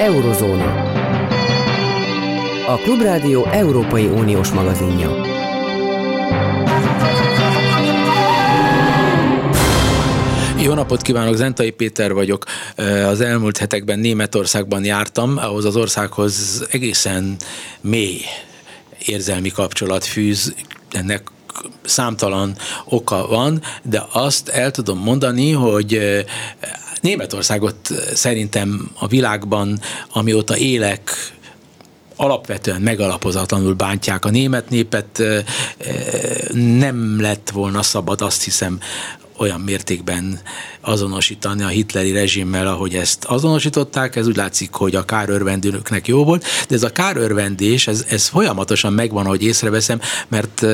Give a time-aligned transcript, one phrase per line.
[0.00, 0.92] Eurozóna.
[2.66, 5.10] A Klubrádió Európai Uniós magazinja.
[10.62, 12.44] Jó napot kívánok, Zentai Péter vagyok.
[13.06, 17.36] Az elmúlt hetekben Németországban jártam, ahhoz az országhoz egészen
[17.80, 18.20] mély
[19.06, 20.54] érzelmi kapcsolat fűz,
[20.90, 21.22] ennek
[21.84, 26.24] számtalan oka van, de azt el tudom mondani, hogy
[27.00, 27.76] Németországot
[28.14, 29.80] szerintem a világban,
[30.12, 31.32] amióta élek,
[32.16, 35.22] alapvetően megalapozatlanul bántják a német népet,
[36.52, 38.80] nem lett volna szabad azt hiszem
[39.36, 40.40] olyan mértékben
[40.80, 44.16] azonosítani a hitleri rezsimmel, ahogy ezt azonosították.
[44.16, 48.92] Ez úgy látszik, hogy a kárörvendőnöknek jó volt, de ez a kárörvendés, ez, ez folyamatosan
[48.92, 50.66] megvan, ahogy észreveszem, mert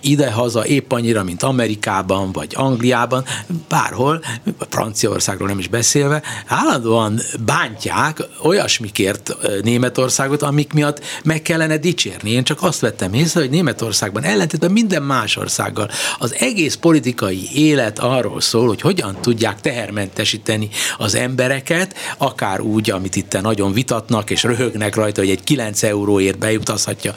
[0.00, 3.24] ide-haza épp annyira, mint Amerikában, vagy Angliában,
[3.68, 4.24] bárhol,
[4.68, 12.30] Franciaországról nem is beszélve, állandóan bántják olyasmikért Németországot, amik miatt meg kellene dicsérni.
[12.30, 17.98] Én csak azt vettem észre, hogy Németországban ellentétben minden más országgal az egész politikai élet
[17.98, 24.42] arról szól, hogy hogyan tudják tehermentesíteni az embereket, akár úgy, amit itt nagyon vitatnak, és
[24.42, 27.14] röhögnek rajta, hogy egy 9 euróért bejutazhatja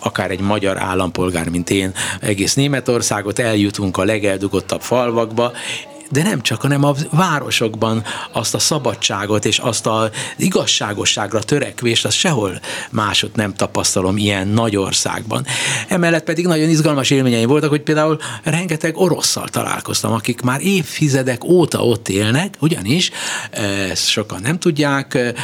[0.00, 5.52] akár egy magyar állampolgár, mint én, egész Németországot, eljutunk a legeldugottabb falvakba,
[6.12, 12.16] de nem csak, hanem a városokban azt a szabadságot és azt az igazságosságra törekvést, azt
[12.16, 12.60] sehol
[12.90, 15.46] másod nem tapasztalom ilyen nagy országban.
[15.88, 21.84] Emellett pedig nagyon izgalmas élményeim voltak, hogy például rengeteg orosszal találkoztam, akik már évtizedek óta
[21.84, 23.10] ott élnek, ugyanis
[23.90, 25.34] ezt sokan nem tudják,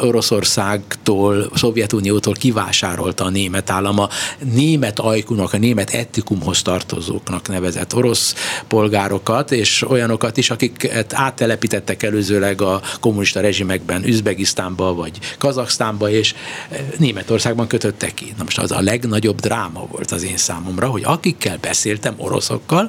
[0.00, 4.08] Oroszországtól, Szovjetuniótól kivásárolta a német állam a
[4.54, 8.34] német ajkunak, a német etnikumhoz tartozóknak nevezett orosz
[8.68, 16.34] polgárokat, és olyanokat is, akiket áttelepítettek előzőleg a kommunista rezsimekben, Üzbegisztánba vagy Kazaksztánba, és
[16.68, 18.32] eh, Németországban kötöttek ki.
[18.36, 22.88] Na most az a legnagyobb dráma volt az én számomra, hogy akikkel beszéltem, oroszokkal,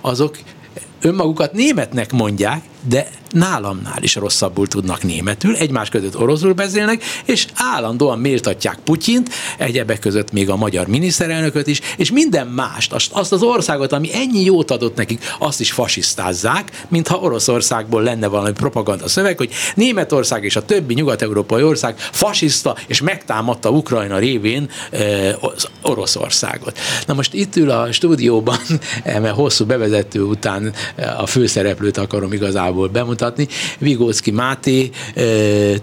[0.00, 0.38] azok
[1.00, 8.18] önmagukat németnek mondják, de nálamnál is rosszabbul tudnak németül, egymás között oroszul beszélnek, és állandóan
[8.18, 13.92] méltatják Putyint, egyebek között még a magyar miniszterelnököt is, és minden mást, azt az országot,
[13.92, 19.50] ami ennyi jót adott nekik, azt is fasisztázzák, mintha Oroszországból lenne valami propaganda szöveg, hogy
[19.74, 25.36] Németország és a többi nyugat-európai ország fasiszta, és megtámadta Ukrajna révén e,
[25.82, 26.78] Oroszországot.
[27.06, 28.58] Na most itt ül a stúdióban,
[29.04, 30.72] mert hosszú bevezető után
[31.16, 33.48] a főszereplőt akarom igazából bemutatni, bemutatni.
[33.78, 34.90] Vigócki Máté,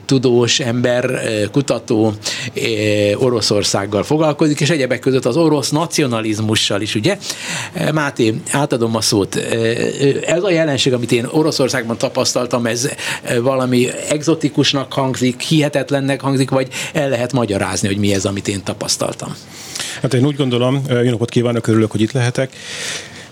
[0.06, 1.22] tudós ember,
[1.52, 2.14] kutató,
[3.16, 7.18] Oroszországgal foglalkozik, és egyebek között az orosz nacionalizmussal is, ugye?
[7.94, 9.36] Máté, átadom a szót.
[10.26, 12.90] Ez a jelenség, amit én Oroszországban tapasztaltam, ez
[13.42, 19.36] valami egzotikusnak hangzik, hihetetlennek hangzik, vagy el lehet magyarázni, hogy mi ez, amit én tapasztaltam?
[20.02, 22.56] Hát én úgy gondolom, jó napot kívánok, örülök, hogy itt lehetek.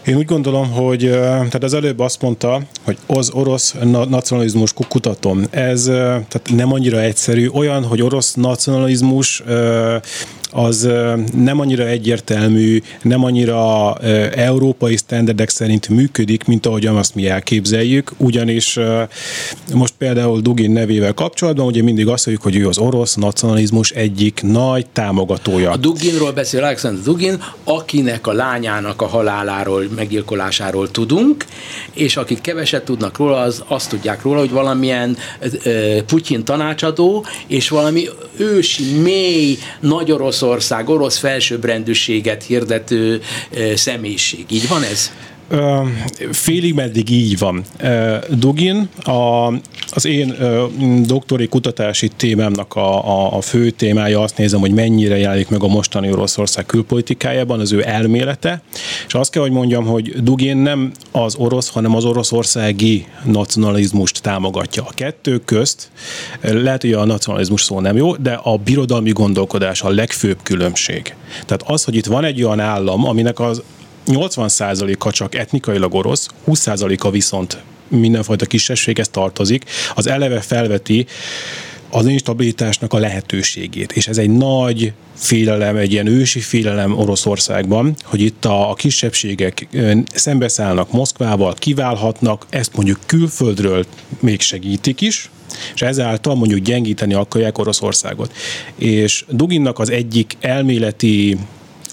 [0.06, 3.76] Én úgy gondolom, hogy tehát az előbb azt mondta, hogy az orosz
[4.10, 5.44] nacionalizmus kutatom.
[5.50, 7.48] Ez tehát nem annyira egyszerű.
[7.48, 9.44] Olyan, hogy orosz nacionalizmus
[10.52, 10.90] az
[11.36, 13.94] nem annyira egyértelmű, nem annyira
[14.36, 18.80] európai sztenderdek szerint működik, mint ahogyan azt mi elképzeljük, ugyanis
[19.74, 24.42] most például Dugin nevével kapcsolatban ugye mindig azt mondjuk, hogy ő az orosz nacionalizmus egyik
[24.44, 25.72] nagy támogatója.
[25.72, 31.46] A Duginról beszél Alexander Dugin, akinek a lányának a haláláról, meggyilkolásáról tudunk,
[31.94, 35.18] és akik keveset tudnak róla, az azt tudják róla, hogy valamilyen
[36.06, 43.22] Putyin tanácsadó, és valami ősi, mély, nagy orosz Oroszország, orosz felsőbbrendűséget hirdető
[43.76, 44.46] személyiség.
[44.50, 45.12] Így van ez?
[46.32, 47.64] Félig meddig így van.
[48.30, 49.48] Dugin a,
[49.90, 50.36] az én
[51.08, 55.68] doktori kutatási témámnak a, a, a fő témája azt nézem, hogy mennyire jelenik meg a
[55.68, 58.62] mostani Oroszország külpolitikájában az ő elmélete,
[59.08, 64.84] és azt kell, hogy mondjam, hogy Dugin nem az orosz, hanem az oroszországi nacionalizmust támogatja.
[64.84, 65.90] A kettő közt
[66.42, 71.16] lehet, hogy a nacionalizmus szó nem jó, de a birodalmi gondolkodás a legfőbb különbség.
[71.46, 73.62] Tehát az, hogy itt van egy olyan állam, aminek az
[74.06, 77.58] 80%-a csak etnikailag orosz, 20%-a viszont
[77.88, 79.64] mindenfajta kisebbséghez tartozik,
[79.96, 81.06] az eleve felveti
[81.90, 83.92] az instabilitásnak a lehetőségét.
[83.92, 89.68] És ez egy nagy félelem, egy ilyen ősi félelem Oroszországban, hogy itt a, kisebbségek
[90.14, 93.86] szembeszállnak Moszkvával, kiválhatnak, ezt mondjuk külföldről
[94.20, 95.30] még segítik is,
[95.74, 98.34] és ezáltal mondjuk gyengíteni akarják Oroszországot.
[98.76, 101.38] És Duginnak az egyik elméleti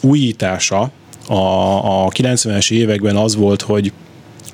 [0.00, 0.90] újítása,
[1.26, 3.92] a, a 90-es években az volt, hogy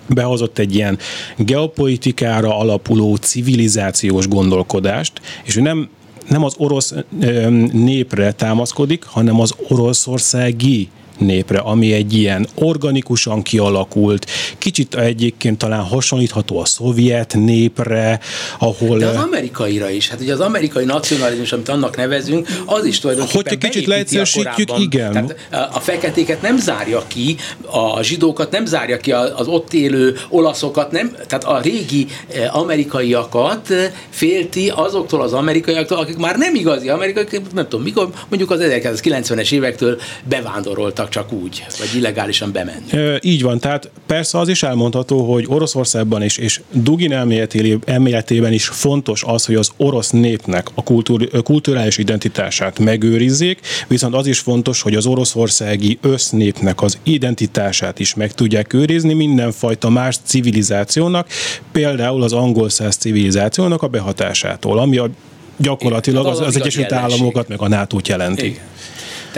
[0.06, 0.98] behozott egy ilyen
[1.36, 5.88] geopolitikára alapuló civilizációs gondolkodást, és ő nem
[6.28, 6.94] nem az orosz
[7.72, 10.88] népre támaszkodik, hanem az oroszországi
[11.18, 14.26] népre, ami egy ilyen organikusan kialakult,
[14.58, 18.20] kicsit egyébként talán hasonlítható a szovjet népre,
[18.58, 18.98] ahol...
[18.98, 23.42] De az amerikaira is, hát ugye az amerikai nacionalizmus, amit annak nevezünk, az is tulajdonképpen
[23.42, 25.12] Hogyha kicsit leegyszerűsítjük, igen.
[25.12, 25.36] Tehát
[25.74, 27.36] a feketéket nem zárja ki,
[27.70, 32.06] a zsidókat nem zárja ki, az ott élő olaszokat nem, tehát a régi
[32.52, 33.72] amerikaiakat
[34.10, 39.52] félti azoktól az amerikaiaktól, akik már nem igazi amerikaiak, nem tudom mikor, mondjuk az 1990-es
[39.52, 42.92] évektől bevándoroltak tudnak csak úgy, vagy illegálisan bemenni.
[42.92, 47.12] E, így van, tehát persze az is elmondható, hogy Oroszországban is, és Dugin
[47.84, 54.26] elméletében is fontos az, hogy az orosz népnek a kultúr, kulturális identitását megőrizzék, viszont az
[54.26, 61.28] is fontos, hogy az oroszországi össznépnek az identitását is meg tudják őrizni mindenfajta más civilizációnak,
[61.72, 65.08] például az angol száz civilizációnak a behatásától, ami a
[65.56, 68.46] gyakorlatilag az, az Egyesült Államokat meg a NATO-t jelenti.
[68.46, 68.62] Igen.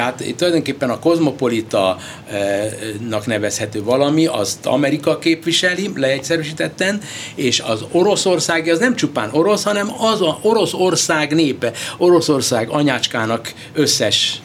[0.00, 7.00] Tehát itt tulajdonképpen a kozmopolita-nak nevezhető valami, azt Amerika képviseli leegyszerűsítetten,
[7.34, 14.40] és az Oroszországi az nem csupán orosz, hanem az a Oroszország népe, Oroszország anyácskának összes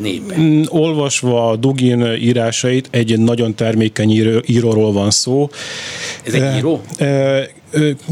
[0.00, 0.36] népe.
[0.38, 4.10] Mm, olvasva a Dugin írásait, egy nagyon termékeny
[4.46, 5.48] íróról van szó.
[6.24, 6.82] Ez egy író?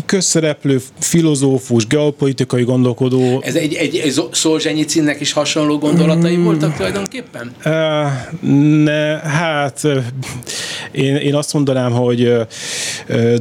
[0.06, 3.42] közszereplő, filozófus, geopolitikai gondolkodó.
[3.44, 7.54] Ez egy, egy, egy Szolzsenyicinnek is hasonló gondolatai mm, voltak tulajdonképpen?
[8.84, 9.82] Ne, hát
[10.92, 12.34] én, én azt mondanám, hogy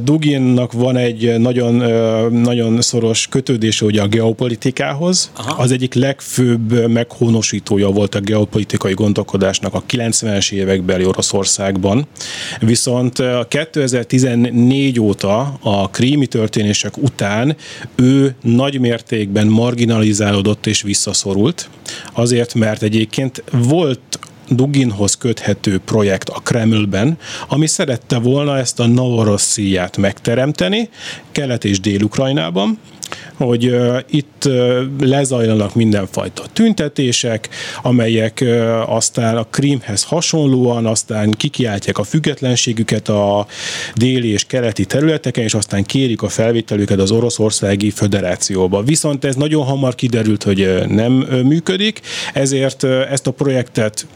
[0.02, 1.74] Duginnak van egy nagyon,
[2.32, 5.30] nagyon szoros kötődése ugye a geopolitikához.
[5.36, 5.62] Aha.
[5.62, 12.06] Az egyik legfőbb meghonosítója volt a geopolitikai gondolkodásnak a 90-es évekbeli Oroszországban.
[12.60, 17.56] Viszont 2014 óta a krími történések után
[17.94, 21.68] ő nagy mértékben marginalizálódott és visszaszorult,
[22.12, 24.00] azért mert egyébként volt
[24.48, 27.18] Duginhoz köthető projekt a Kremlben,
[27.48, 30.88] ami szerette volna ezt a Novorossziát megteremteni,
[31.32, 32.78] Kelet- és Dél-Ukrajnában,
[33.34, 37.48] hogy uh, itt uh, lezajlanak mindenfajta tüntetések,
[37.82, 43.46] amelyek uh, aztán a Krímhez hasonlóan aztán kikiáltják a függetlenségüket a
[43.94, 48.82] déli és keleti területeken, és aztán kérik a felvételüket az Oroszországi Föderációba.
[48.82, 51.12] Viszont ez nagyon hamar kiderült, hogy nem
[51.44, 52.00] működik,
[52.32, 54.06] ezért ezt a projektet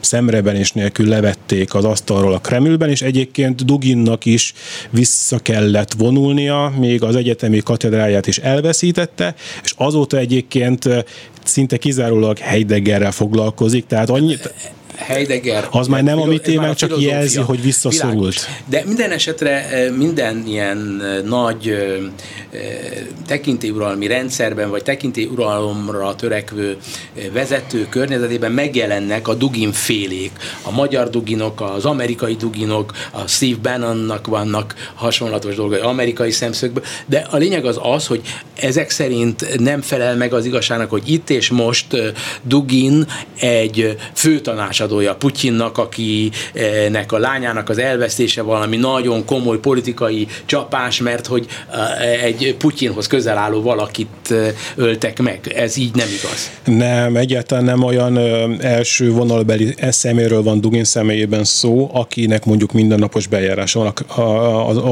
[0.54, 4.52] és nélkül levették az asztalról a Kremlben, és egyébként Duginnak is
[4.90, 10.88] vissza kellett vonulnia, még az egyetemi katedráját is elveszített, tette, és azóta egyébként
[11.44, 14.54] szinte kizárólag Heideggerrel foglalkozik, tehát annyit...
[15.00, 15.68] Heidegger.
[15.70, 18.14] Az már nem a mi témánk, csak jelzi, hogy visszaszorult.
[18.14, 18.46] Világos.
[18.66, 21.74] De minden esetre minden ilyen nagy
[23.26, 26.76] tekintélyuralmi rendszerben, vagy tekintélyuralomra törekvő
[27.32, 30.30] vezető környezetében megjelennek a Dugin félék.
[30.62, 37.26] A magyar Duginok, az amerikai Duginok, a Steve Bannonnak vannak hasonlatos dolgai amerikai szemszögből, de
[37.30, 38.20] a lényeg az az, hogy
[38.54, 41.86] ezek szerint nem felel meg az igazságnak, hogy itt és most
[42.42, 43.06] Dugin
[43.38, 51.26] egy főtanácsadó tanácsadója Putyinnak, akinek a lányának az elvesztése valami nagyon komoly politikai csapás, mert
[51.26, 55.52] hogy eh, egy Putyinhoz közel álló valakit eh, öltek meg.
[55.56, 56.50] Ez így nem igaz.
[56.64, 58.18] Nem, egyáltalán nem olyan
[58.60, 63.94] első vonalbeli szeméről van Dugin személyében szó, akinek mondjuk mindennapos bejárás van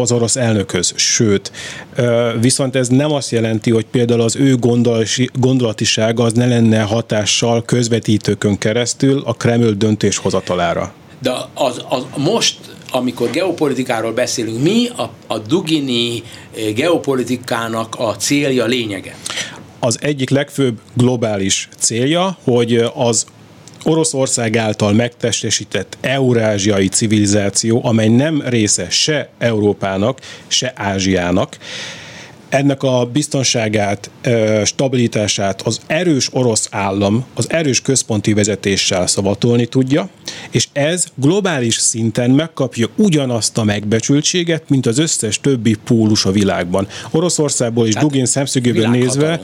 [0.01, 0.93] az orosz elnökhöz.
[0.97, 1.53] Sőt,
[2.41, 4.57] viszont ez nem azt jelenti, hogy például az ő
[5.33, 10.93] gondolatisága az ne lenne hatással közvetítőkön keresztül a Kreml döntéshozatalára.
[11.23, 12.57] De az, az most
[12.91, 16.23] amikor geopolitikáról beszélünk, mi a, a Dugini
[16.57, 19.15] eh, geopolitikának a célja, lényege?
[19.79, 23.27] Az egyik legfőbb globális célja, hogy az
[23.85, 31.57] Oroszország által megtestesített eurázsiai civilizáció, amely nem része se Európának, se Ázsiának,
[32.49, 34.11] ennek a biztonságát,
[34.65, 40.09] stabilitását az erős orosz állam, az erős központi vezetéssel szavatolni tudja,
[40.51, 46.87] és ez globális szinten megkapja ugyanazt a megbecsültséget, mint az összes többi pólus a világban.
[47.11, 49.41] Oroszországból és Dugin szemszögéből nézve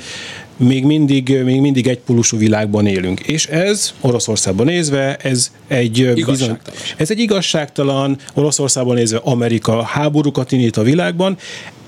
[0.57, 3.21] még mindig, még mindig egy pólusú világban élünk.
[3.21, 6.59] És ez Oroszországban nézve, ez egy bizony,
[6.97, 11.37] ez egy igazságtalan, Oroszországban nézve Amerika háborúkat indít a világban,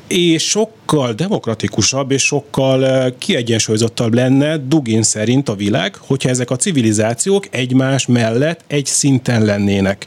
[0.06, 6.56] és sokkal demokratikusabb és sokkal eh, kiegyensúlyozottabb lenne Dugin szerint a világ, hogyha ezek a
[6.56, 10.06] civilizációk egymás mellett egy szinten lennének.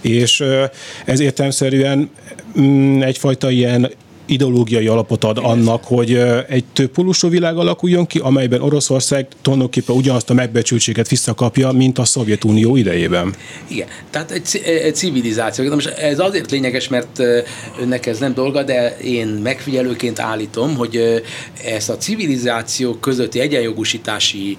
[0.00, 0.44] És
[1.04, 2.10] ez értelmszerűen
[2.58, 3.90] mm, egyfajta ilyen
[4.30, 6.14] ideológiai alapot ad annak, hogy
[6.48, 12.76] egy többpólusú világ alakuljon ki, amelyben Oroszország tulajdonképpen ugyanazt a megbecsültséget visszakapja, mint a Szovjetunió
[12.76, 13.34] idejében.
[13.68, 15.64] Igen, tehát egy, egy civilizáció.
[15.64, 17.22] Na most ez azért lényeges, mert
[17.80, 21.22] önnek ez nem dolga, de én megfigyelőként állítom, hogy
[21.64, 24.56] ezt a civilizáció közötti egyenjogosítási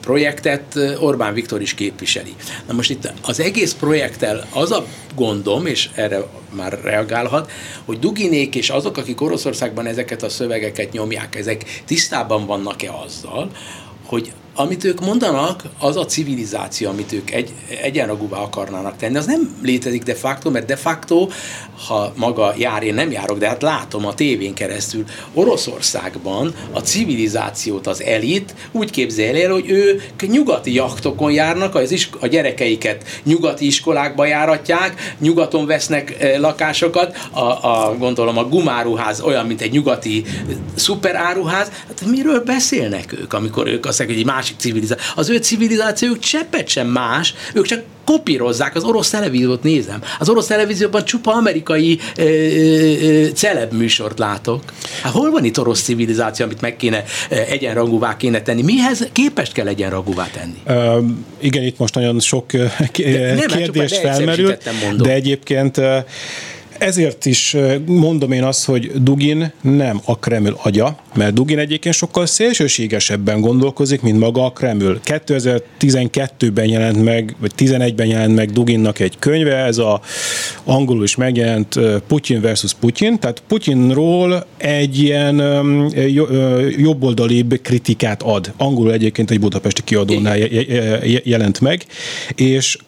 [0.00, 2.34] projektet Orbán Viktor is képviseli.
[2.66, 7.50] Na most itt az egész projekttel az a gondom, és erre már reagálhat,
[7.84, 13.50] hogy Duginék és azok, akik Oroszországban ezeket a szövegeket nyomják, ezek tisztában vannak-e azzal,
[14.06, 19.56] hogy amit ők mondanak, az a civilizáció, amit ők egy, egyenragúvá akarnának tenni, az nem
[19.62, 21.28] létezik de facto, mert de facto,
[21.86, 25.04] ha maga jár, én nem járok, de hát látom a tévén keresztül,
[25.34, 32.10] Oroszországban a civilizációt az elit úgy képzelje el, hogy ők nyugati jachtokon járnak, az is,
[32.20, 39.46] a gyerekeiket nyugati iskolákba járatják, nyugaton vesznek e, lakásokat, a, a, gondolom a gumáruház olyan,
[39.46, 40.24] mint egy nyugati
[40.74, 45.04] szuperáruház, hát miről beszélnek ők, amikor ők azt mondják, hogy egy másik civilizáció.
[45.14, 50.02] Az ő civilizációjuk cseppet sem más, ők csak kopírozzák, az orosz televíziót nézem.
[50.18, 54.62] Az orosz televízióban csupa amerikai ö, ö, celeb műsort látok.
[55.02, 58.62] Hát hol van itt orosz civilizáció, amit meg kéne egyenrangúvá kéne tenni?
[58.62, 60.58] Mihez képest kell egyenrangúvá tenni?
[60.66, 60.98] Ö,
[61.38, 62.46] igen, itt most nagyon sok
[62.92, 64.56] kérdés felmerül,
[64.96, 65.80] de egyébként
[66.82, 72.26] ezért is mondom én azt, hogy Dugin nem a Kreml agya, mert Dugin egyébként sokkal
[72.26, 75.00] szélsőségesebben gondolkozik, mint maga a Kreml.
[75.04, 80.00] 2012-ben jelent meg, vagy 11-ben jelent meg Duginnak egy könyve, ez a
[80.64, 85.42] angolul is megjelent Putin versus Putin, tehát Putinról egy ilyen
[86.78, 88.52] jobboldalibb kritikát ad.
[88.56, 90.38] Angolul egyébként egy budapesti kiadónál
[91.24, 91.84] jelent meg,
[92.34, 92.78] és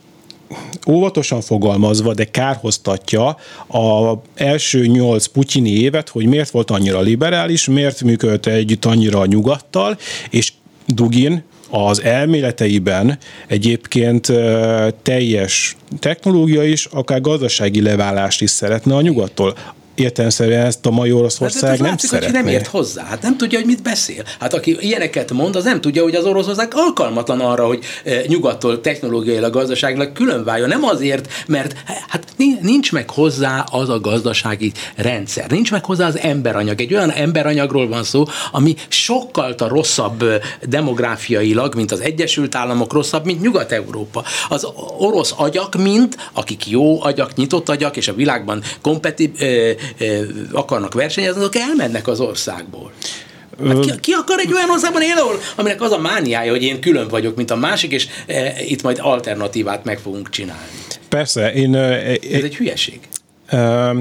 [0.88, 3.26] óvatosan fogalmazva, de kárhoztatja
[3.68, 9.26] a első nyolc putyini évet, hogy miért volt annyira liberális, miért működött együtt annyira a
[9.26, 9.99] nyugattal,
[10.30, 10.52] és
[10.87, 14.32] Dugin az elméleteiben egyébként
[15.02, 19.54] teljes technológia is, akár gazdasági leválást is szeretne a nyugattól
[19.94, 22.36] értelemszerűen ezt a mai Oroszország hát, nem látszik, szeretné.
[22.36, 24.22] Hogy nem ért hozzá, hát nem tudja, hogy mit beszél.
[24.40, 28.80] Hát aki ilyeneket mond, az nem tudja, hogy az Oroszország alkalmatlan arra, hogy eh, nyugattól
[28.80, 30.68] technológiailag, gazdaságilag külön váljon.
[30.68, 31.74] Nem azért, mert
[32.08, 36.80] hát nincs meg hozzá az a gazdasági rendszer, nincs meg hozzá az emberanyag.
[36.80, 42.92] Egy olyan emberanyagról van szó, ami sokkal a rosszabb eh, demográfiailag, mint az Egyesült Államok,
[42.92, 44.24] rosszabb, mint Nyugat-Európa.
[44.48, 44.66] Az
[44.98, 49.74] orosz agyak, mint akik jó agyak, nyitott agyak, és a világban kompetib, eh,
[50.53, 52.93] akarnak versenyezni, azok elmennek az országból.
[53.67, 56.81] Hát ki, ki akar egy olyan országban élni, ahol, aminek az a mániája, hogy én
[56.81, 60.69] külön vagyok, mint a másik, és e, itt majd alternatívát meg fogunk csinálni.
[61.09, 61.75] Persze, én...
[61.75, 63.00] E, Ez egy hülyeség.
[63.47, 63.95] E,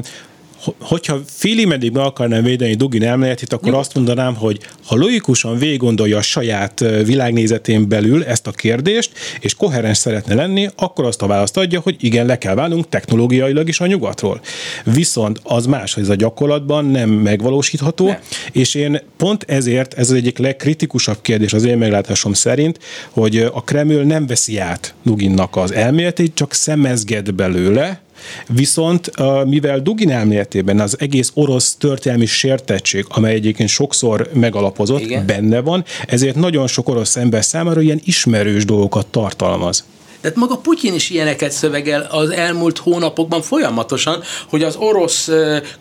[0.80, 3.78] hogyha félig meddig meg akarnám védeni Dugin elméletét, akkor Jó.
[3.78, 9.98] azt mondanám, hogy ha logikusan végiggondolja a saját világnézetén belül ezt a kérdést, és koherens
[9.98, 13.86] szeretne lenni, akkor azt a választ adja, hogy igen, le kell válnunk technológiailag is a
[13.86, 14.42] nyugatról.
[14.84, 18.20] Viszont az más, hogy ez a gyakorlatban nem megvalósítható, nem.
[18.52, 22.80] és én pont ezért ez az egyik legkritikusabb kérdés az én meglátásom szerint,
[23.10, 28.02] hogy a Kreml nem veszi át Duginnak az elméletét, csak szemezget belőle,
[28.48, 29.12] Viszont
[29.46, 35.26] mivel Dugin elméletében az egész orosz történelmi sértettség, amely egyébként sokszor megalapozott, Igen.
[35.26, 39.84] benne van, ezért nagyon sok orosz ember számára ilyen ismerős dolgokat tartalmaz.
[40.24, 45.30] Tehát maga Putyin is ilyeneket szövegel az elmúlt hónapokban folyamatosan, hogy az orosz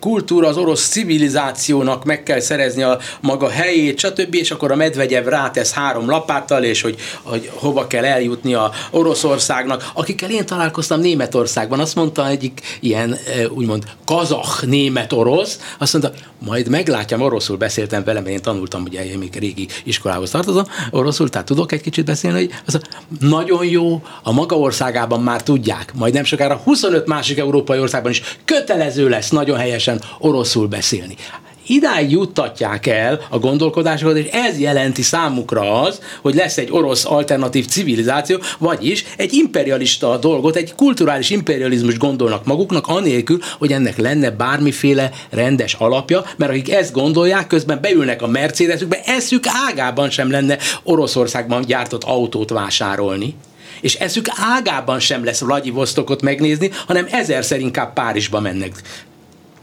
[0.01, 4.35] kultúra, az orosz civilizációnak meg kell szerezni a maga helyét, stb.
[4.35, 9.91] És akkor a Medvegyev rátesz három lapáttal, és hogy, hogy hova kell eljutni a Oroszországnak.
[9.95, 13.19] Akikkel én találkoztam Németországban, azt mondta egyik ilyen
[13.49, 19.19] úgymond kazach német-orosz, azt mondta, majd meglátjam, oroszul beszéltem vele, mert én tanultam, ugye én
[19.19, 22.81] még régi iskolához tartozom, oroszul, tehát tudok egy kicsit beszélni, hogy az
[23.21, 28.23] nagyon jó, a maga országában már tudják, majd nem sokára 25 másik európai országban is
[28.45, 31.17] kötelező lesz nagyon helyesen oroszul beszélni.
[31.67, 37.67] Idáig juttatják el a gondolkodásokat, és ez jelenti számukra az, hogy lesz egy orosz alternatív
[37.67, 45.11] civilizáció, vagyis egy imperialista dolgot, egy kulturális imperializmus gondolnak maguknak, anélkül, hogy ennek lenne bármiféle
[45.31, 51.65] rendes alapja, mert akik ezt gondolják, közben beülnek a Mercedesükbe, eszük ágában sem lenne Oroszországban
[51.65, 53.35] gyártott autót vásárolni
[53.81, 58.73] és eszük ágában sem lesz Vladivostokot megnézni, hanem ezerszer inkább Párizsba mennek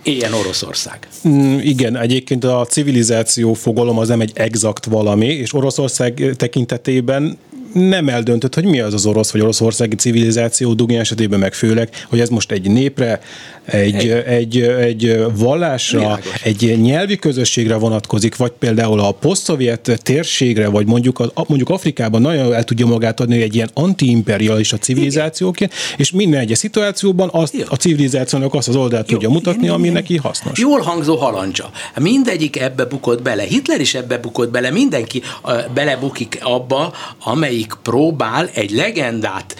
[0.03, 1.07] Ilyen Oroszország.
[1.27, 7.37] Mm, igen, egyébként a civilizáció fogalom az nem egy exakt valami, és Oroszország tekintetében
[7.73, 12.19] nem eldöntött, hogy mi az az orosz vagy oroszországi civilizáció, Dugin esetében meg főleg, hogy
[12.19, 13.21] ez most egy népre,
[13.65, 16.41] egy, egy, egy, egy vallásra, Világos.
[16.43, 22.53] egy nyelvi közösségre vonatkozik, vagy például a posztszovjet térségre, vagy mondjuk, a, mondjuk Afrikában nagyon
[22.53, 28.53] el tudja magát adni egy ilyen antiimperialista civilizációként, és minden egyes szituációban azt, a civilizációnak
[28.53, 30.59] azt az oldalt Jó, tudja mutatni, ami neki hasznos.
[30.59, 31.69] Jól hangzó halancsa.
[31.99, 33.43] Mindegyik ebbe bukott bele.
[33.43, 34.71] Hitler is ebbe bukott bele.
[34.71, 35.21] Mindenki
[35.73, 39.55] belebukik abba, amelyik próbál egy legendát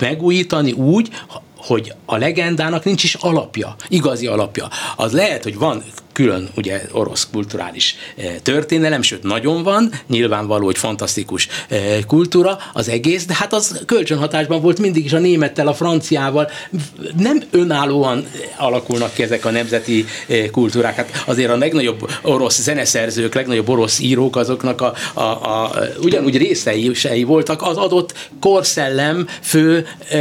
[0.00, 1.10] megújítani úgy,
[1.56, 4.68] hogy a legendának nincs is alapja, igazi alapja.
[4.96, 5.82] Az lehet, hogy van
[6.12, 12.88] külön ugye orosz kulturális eh, történelem, sőt nagyon van, nyilvánvaló, hogy fantasztikus eh, kultúra az
[12.88, 16.50] egész, de hát az kölcsönhatásban volt mindig is a némettel, a franciával,
[17.16, 18.26] nem önállóan
[18.56, 20.94] alakulnak ki ezek a nemzeti eh, kultúrák.
[20.94, 27.24] Hát azért a legnagyobb orosz zeneszerzők, legnagyobb orosz írók azoknak a, a, a ugyanúgy részei
[27.24, 30.18] voltak az adott korszellem fő e,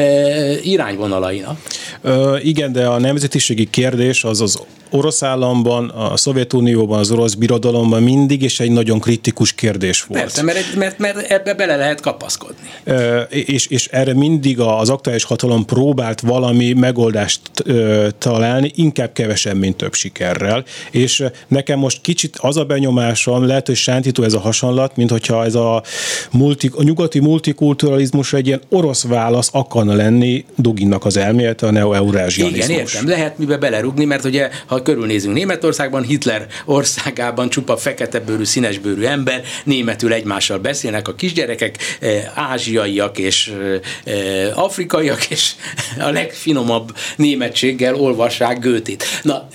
[0.62, 1.60] irányvonalainak.
[2.02, 8.04] Ö, igen, de a nemzetiségi kérdés az az orosz államban, a Szovjetunióban, az orosz birodalomban
[8.04, 10.22] mindig is egy nagyon kritikus kérdés volt.
[10.22, 12.70] Persze, mert, mert, mert ebbe bele lehet kapaszkodni.
[12.84, 19.58] E, és, és erre mindig az aktuális hatalom próbált valami megoldást e, találni, inkább kevesebb,
[19.58, 20.64] mint több sikerrel.
[20.92, 25.46] És nekem most kicsit az a benyomásom, lehet, hogy sántító ez a hasonlat, mint hogyha
[25.46, 25.84] ez a,
[26.32, 32.70] multi, a nyugati multikulturalizmus egy ilyen orosz válasz akarna lenni Duginnak az elmélete, a neo-eurázsianizmus.
[32.70, 35.34] Igen, értem, lehet mibe belerugni, mert ugye, ha körülnézünk
[35.72, 43.48] Németországban, Hitler országában csupa feketebőrű, színesbőrű ember, németül egymással beszélnek a kisgyerekek, eh, ázsiaiak és
[43.48, 45.52] eh, eh, afrikaiak, és
[46.00, 49.04] a legfinomabb németséggel olvassák Gőtét.
[49.24, 49.48] Na,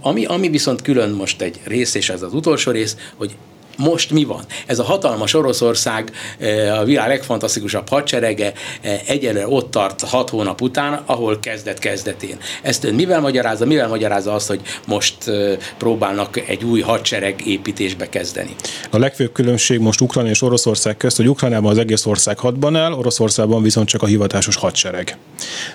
[0.00, 3.36] ami, ami viszont külön most egy rész, és ez az utolsó rész, hogy
[3.76, 4.44] most mi van?
[4.66, 10.60] Ez a hatalmas Oroszország, eh, a világ legfantasztikusabb hadserege eh, egyenlőre ott tart hat hónap
[10.60, 12.36] után, ahol kezdett kezdetén.
[12.62, 13.66] Ezt ön mivel magyarázza?
[13.66, 18.54] Mivel magyarázza azt, hogy most eh, próbálnak egy új hadsereg építésbe kezdeni?
[18.90, 22.92] A legfőbb különbség most Ukrajna és Oroszország közt, hogy Ukrajnában az egész ország hadban áll,
[22.92, 25.16] Oroszországban viszont csak a hivatásos hadsereg.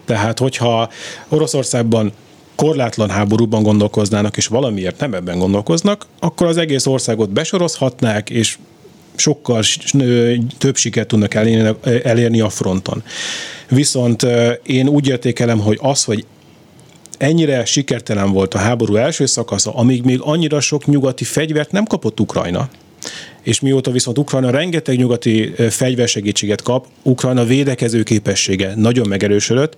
[0.06, 0.90] Tehát, hogyha
[1.30, 2.14] Oroszországban
[2.56, 8.58] korlátlan háborúban gondolkoznának, és valamiért nem ebben gondolkoznak, akkor az egész országot besorozhatnák, és
[9.16, 9.64] sokkal
[10.58, 13.04] több sikert tudnak elérni, elérni a fronton.
[13.70, 14.26] Viszont
[14.64, 16.26] én úgy értékelem, hogy az, hogy
[17.18, 22.20] ennyire sikertelen volt a háború első szakasza, amíg még annyira sok nyugati fegyvert nem kapott
[22.20, 22.70] Ukrajna,
[23.44, 29.76] és mióta viszont Ukrajna rengeteg nyugati fegyversegítséget kap, Ukrajna védekező képessége nagyon megerősödött.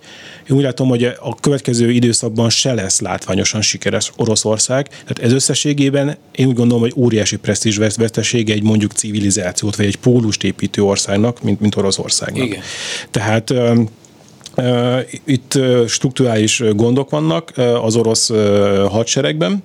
[0.50, 4.88] Én úgy látom, hogy a következő időszakban se lesz látványosan sikeres Oroszország.
[4.88, 9.96] Tehát ez összességében én úgy gondolom, hogy óriási presztízs vesztesége egy mondjuk civilizációt, vagy egy
[9.96, 12.46] pólust építő országnak, mint, mint Oroszországnak.
[12.46, 12.60] Igen.
[13.10, 13.54] Tehát
[15.24, 18.30] itt strukturális gondok vannak az orosz
[18.88, 19.62] hadseregben,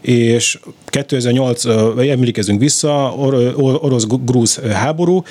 [0.00, 1.64] és 2008,
[1.98, 3.14] emlékezünk vissza,
[3.56, 5.22] orosz-grúz háború,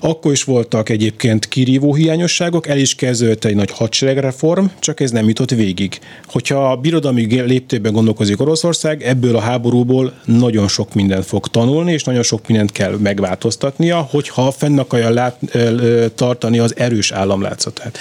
[0.00, 5.28] akkor is voltak egyébként kirívó hiányosságok, el is kezdődött egy nagy hadseregreform, csak ez nem
[5.28, 5.98] jutott végig.
[6.26, 12.04] Hogyha a birodalmi léptében gondolkozik Oroszország, ebből a háborúból nagyon sok mindent fog tanulni, és
[12.04, 15.38] nagyon sok mindent kell megváltoztatnia, hogyha fenn akarja lát,
[16.14, 17.98] tartani az erős államlátszatát.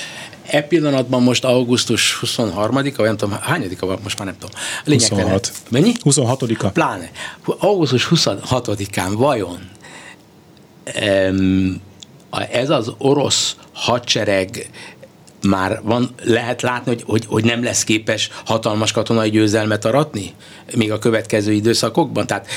[0.48, 4.56] E pillanatban most augusztus 23-a, vagy nem tudom, hányadika van, most már nem tudom.
[4.84, 5.52] Lényeg 26.
[5.70, 5.92] Mennyi?
[6.04, 6.70] 26-a.
[6.70, 7.12] Pláne.
[7.60, 9.60] Augusztus 26-án vajon
[12.52, 14.70] ez az orosz hadsereg
[15.48, 20.34] már van, lehet látni, hogy, hogy, hogy nem lesz képes hatalmas katonai győzelmet aratni,
[20.76, 22.28] még a következő időszakokban?
[22.28, 22.48] Tehát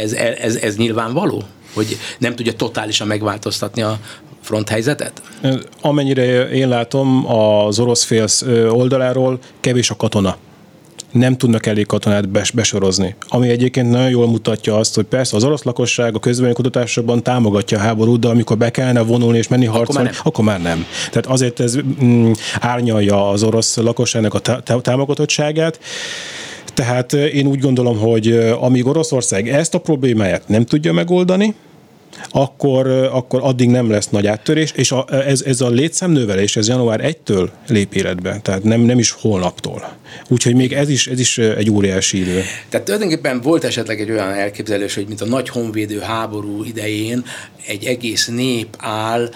[0.00, 1.42] ez, ez, ez nyilvánvaló,
[1.74, 3.98] hogy nem tudja totálisan megváltoztatni a
[4.52, 5.22] front helyzetet?
[5.80, 8.26] Amennyire én látom, az orosz fél
[8.70, 10.36] oldaláról kevés a katona
[11.12, 13.14] nem tudnak elég katonát bes- besorozni.
[13.28, 17.78] Ami egyébként nagyon jól mutatja azt, hogy persze az orosz lakosság a közvélemény kutatásokban támogatja
[17.78, 20.86] a háborút, de amikor be kellene vonulni és menni harcolni, akkor, akkor már nem.
[21.10, 25.80] Tehát azért ez mm, árnyalja az orosz lakosságnak a tá- támogatottságát.
[26.74, 28.28] Tehát én úgy gondolom, hogy
[28.60, 31.54] amíg Oroszország ezt a problémáját nem tudja megoldani,
[32.30, 37.00] akkor, akkor addig nem lesz nagy áttörés, és a, ez, ez a létszámnövelés, ez január
[37.04, 39.96] 1-től lép életbe, tehát nem, nem is holnaptól.
[40.28, 42.42] Úgyhogy még ez is, ez is egy óriási idő.
[42.68, 47.24] Tehát tulajdonképpen volt esetleg egy olyan elképzelés, hogy mint a nagy honvédő háború idején
[47.66, 49.30] egy egész nép áll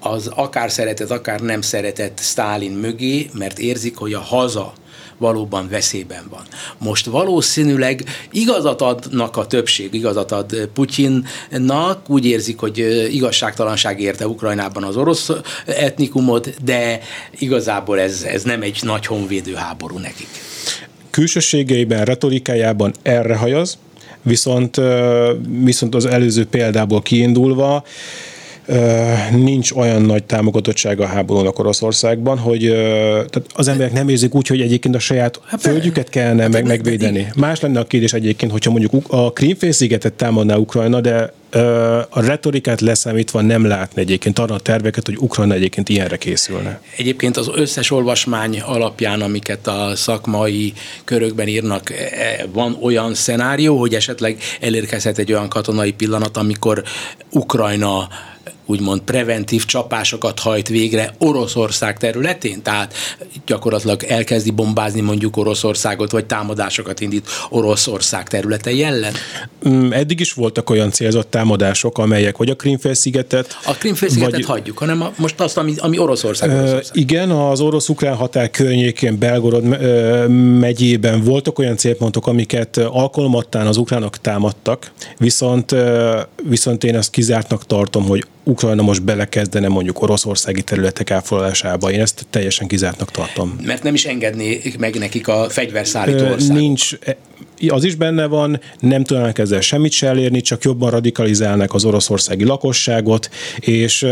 [0.00, 4.72] az akár szeretett, akár nem szeretett Stálin mögé, mert érzik, hogy a haza
[5.18, 6.42] valóban veszélyben van.
[6.78, 12.78] Most valószínűleg igazat adnak a többség, igazat ad Putyinnak, úgy érzik, hogy
[13.12, 15.30] igazságtalanság érte Ukrajnában az orosz
[15.66, 17.00] etnikumot, de
[17.38, 20.28] igazából ez, ez nem egy nagy honvédő háború nekik.
[21.10, 23.78] Külsőségeiben, retorikájában erre hajaz,
[24.22, 24.80] viszont,
[25.64, 27.84] viszont az előző példából kiindulva
[29.30, 32.60] nincs olyan nagy támogatottsága a háborúnak Oroszországban, hogy
[33.14, 36.66] tehát az emberek nem érzik úgy, hogy egyébként a saját hát, földjüket kellene hát, meg,
[36.66, 37.28] megvédeni.
[37.36, 41.32] Más lenne a kérdés egyébként, hogyha mondjuk a Krímfélszigetet támadná Ukrajna, de
[42.08, 46.80] a retorikát leszámítva nem látni egyébként arra a terveket, hogy Ukrajna egyébként ilyenre készülne.
[46.96, 50.72] Egyébként az összes olvasmány alapján, amiket a szakmai
[51.04, 56.82] körökben írnak, e, van olyan szenárió, hogy esetleg elérkezhet egy olyan katonai pillanat, amikor
[57.30, 58.08] Ukrajna
[58.66, 62.94] úgymond preventív csapásokat hajt végre Oroszország területén, tehát
[63.46, 69.12] gyakorlatilag elkezdi bombázni mondjuk Oroszországot, vagy támadásokat indít Oroszország területei ellen?
[69.68, 73.58] Mm, eddig is voltak olyan célzott támadások, amelyek vagy a Krimfélszigetet...
[73.64, 74.44] A Krimfélszigetet vagy...
[74.44, 76.96] hagyjuk, hanem a, most azt, ami, ami Oroszország, Oroszország.
[76.96, 79.64] Igen, az orosz-ukrán határ környékén, Belgorod
[80.58, 85.74] megyében voltak olyan célpontok, amiket alkalomattán az ukránok támadtak, viszont,
[86.48, 91.90] viszont én ezt kizártnak tartom, hogy Ukrajna most belekezdene mondjuk oroszországi területek elfoglalásába.
[91.90, 93.56] Én ezt teljesen kizártnak tartom.
[93.62, 96.56] Mert nem is engednék meg nekik a fegyverszállító országok.
[96.56, 97.16] Nincs, e,
[97.68, 102.44] az is benne van, nem tudnak ezzel semmit se elérni, csak jobban radikalizálnak az oroszországi
[102.44, 104.06] lakosságot, és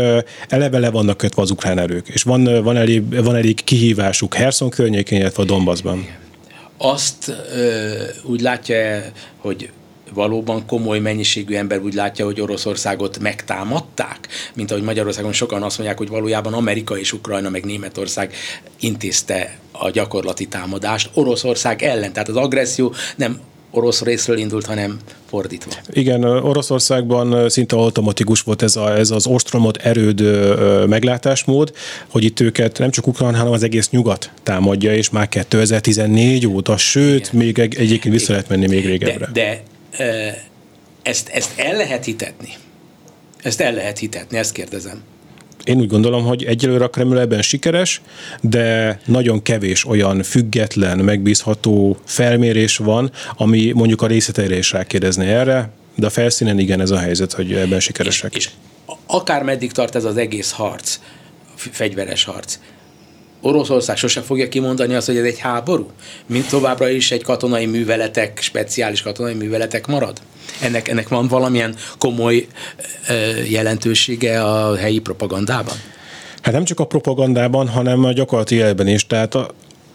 [0.47, 2.07] eleve le vannak kötve az ukrán erők.
[2.07, 6.07] És van, van, elég, van elég kihívásuk Herson környékén, illetve a Donbassban.
[6.77, 7.93] Azt ö,
[8.23, 9.01] úgy látja,
[9.37, 9.69] hogy
[10.15, 15.97] valóban komoly mennyiségű ember úgy látja, hogy Oroszországot megtámadták, mint ahogy Magyarországon sokan azt mondják,
[15.97, 18.33] hogy valójában Amerika és Ukrajna meg Németország
[18.79, 22.13] intézte a gyakorlati támadást Oroszország ellen.
[22.13, 23.39] Tehát az agresszió nem
[23.75, 24.97] orosz részről indult, hanem
[25.29, 25.71] fordítva.
[25.89, 31.71] Igen, Oroszországban szinte automatikus volt ez, a, ez az ostromot erődő meglátásmód,
[32.07, 36.77] hogy itt őket nem csak Ukrajna, hanem az egész nyugat támadja, és már 2014 óta,
[36.77, 37.45] sőt, Igen.
[37.45, 39.29] még egy, egyébként vissza lehet menni még régebbre.
[39.33, 39.61] De, de
[41.03, 42.49] ezt, ezt el lehet hitetni?
[43.43, 45.03] Ezt el lehet hitetni, ezt kérdezem.
[45.63, 48.01] Én úgy gondolom, hogy egyelőre a Kreml ebben sikeres,
[48.41, 55.69] de nagyon kevés olyan független, megbízható felmérés van, ami mondjuk a részleteire is rákérdezne erre,
[55.95, 58.35] de a felszínen igen ez a helyzet, hogy ebben sikeresek.
[58.35, 58.51] És, és
[59.05, 60.99] akár meddig tart ez az egész harc,
[61.55, 62.59] fegyveres harc,
[63.45, 65.91] Oroszország sose fogja kimondani azt, hogy ez egy háború,
[66.25, 70.21] mint továbbra is egy katonai műveletek, speciális katonai műveletek marad?
[70.61, 72.47] Ennek, ennek van valamilyen komoly
[73.49, 75.73] jelentősége a helyi propagandában?
[76.41, 79.07] Hát nem csak a propagandában, hanem a gyakorlati életben is.
[79.07, 79.49] Tehát a,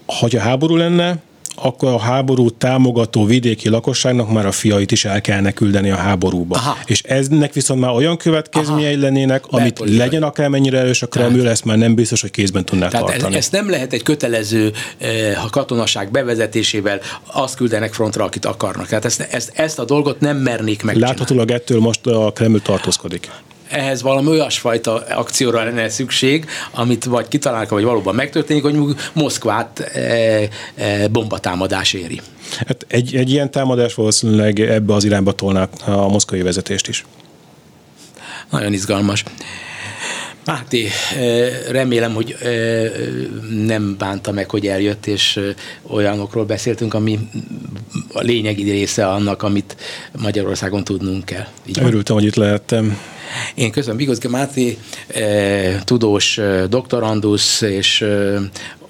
[0.07, 1.19] ha háború lenne,
[1.63, 6.57] akkor a háború támogató vidéki lakosságnak már a fiait is el kellene küldeni a háborúba.
[6.57, 6.79] Aha.
[6.85, 9.03] És eznek viszont már olyan következményei Aha.
[9.03, 10.07] lennének, amit Belpolitikai.
[10.07, 13.37] legyen akármennyire erős a Kreml, ezt már nem biztos, hogy kézben tudnák Tehát tartani.
[13.37, 17.01] Ezt nem lehet egy kötelező eh, katonaság bevezetésével
[17.33, 18.87] azt küldenek frontra, akit akarnak.
[18.87, 20.97] Tehát ezt, ezt, ezt a dolgot nem mernék meg.
[20.97, 23.31] Láthatólag ettől most a Kreml tartózkodik
[23.71, 28.77] ehhez valami olyasfajta akcióra lenne szükség, amit vagy kitalálnak, vagy valóban megtörténik, hogy
[29.13, 32.21] Moszkvát e, e, bombatámadás éri.
[32.67, 37.05] Hát egy, egy ilyen támadás valószínűleg ebbe az irányba tolná a moszkvai vezetést is.
[38.51, 39.25] Nagyon izgalmas.
[40.45, 40.89] Máté,
[41.71, 42.37] remélem, hogy
[43.65, 45.41] nem bánta meg, hogy eljött, és
[45.83, 47.19] olyanokról beszéltünk, ami
[48.13, 49.77] a lényegi része annak, amit
[50.19, 51.47] Magyarországon tudnunk kell.
[51.67, 52.99] Így Örültem, hogy itt lehettem.
[53.55, 54.79] Én köszönöm Bigozgi Máté,
[55.85, 58.05] tudós doktorandusz, és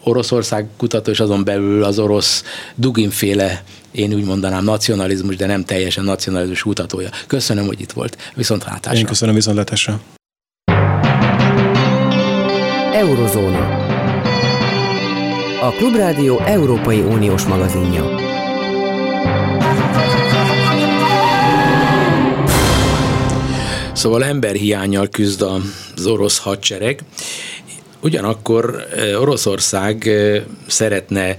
[0.04, 6.04] Oroszország kutató, és azon belül az orosz Duginféle én úgy mondanám nacionalizmus, de nem teljesen
[6.04, 7.08] nacionalizmus kutatója.
[7.26, 8.16] Köszönöm, hogy itt volt.
[8.34, 8.98] Viszontlátásra.
[8.98, 10.00] Én köszönöm, viszontlátásra.
[12.92, 13.76] Eurozóna.
[15.60, 18.04] A Klubrádió Európai Uniós magazinja.
[23.92, 27.00] Szóval emberhiányjal küzd az orosz hadsereg.
[28.00, 31.36] Ugyanakkor eh, Oroszország eh, szeretne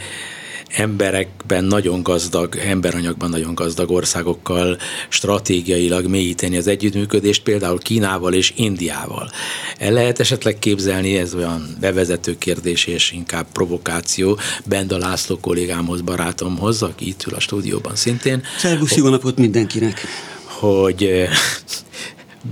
[0.76, 4.78] emberekben nagyon gazdag, emberanyagban nagyon gazdag országokkal
[5.10, 9.32] stratégiailag mélyíteni az együttműködést, például Kínával és Indiával.
[9.78, 16.82] El lehet esetleg képzelni, ez olyan bevezető kérdés és inkább provokáció, Benda László kollégámhoz, barátomhoz,
[16.82, 18.44] aki itt ül a stúdióban szintén.
[18.58, 20.02] Szervusz, jó napot mindenkinek!
[20.46, 21.30] Hogy eh,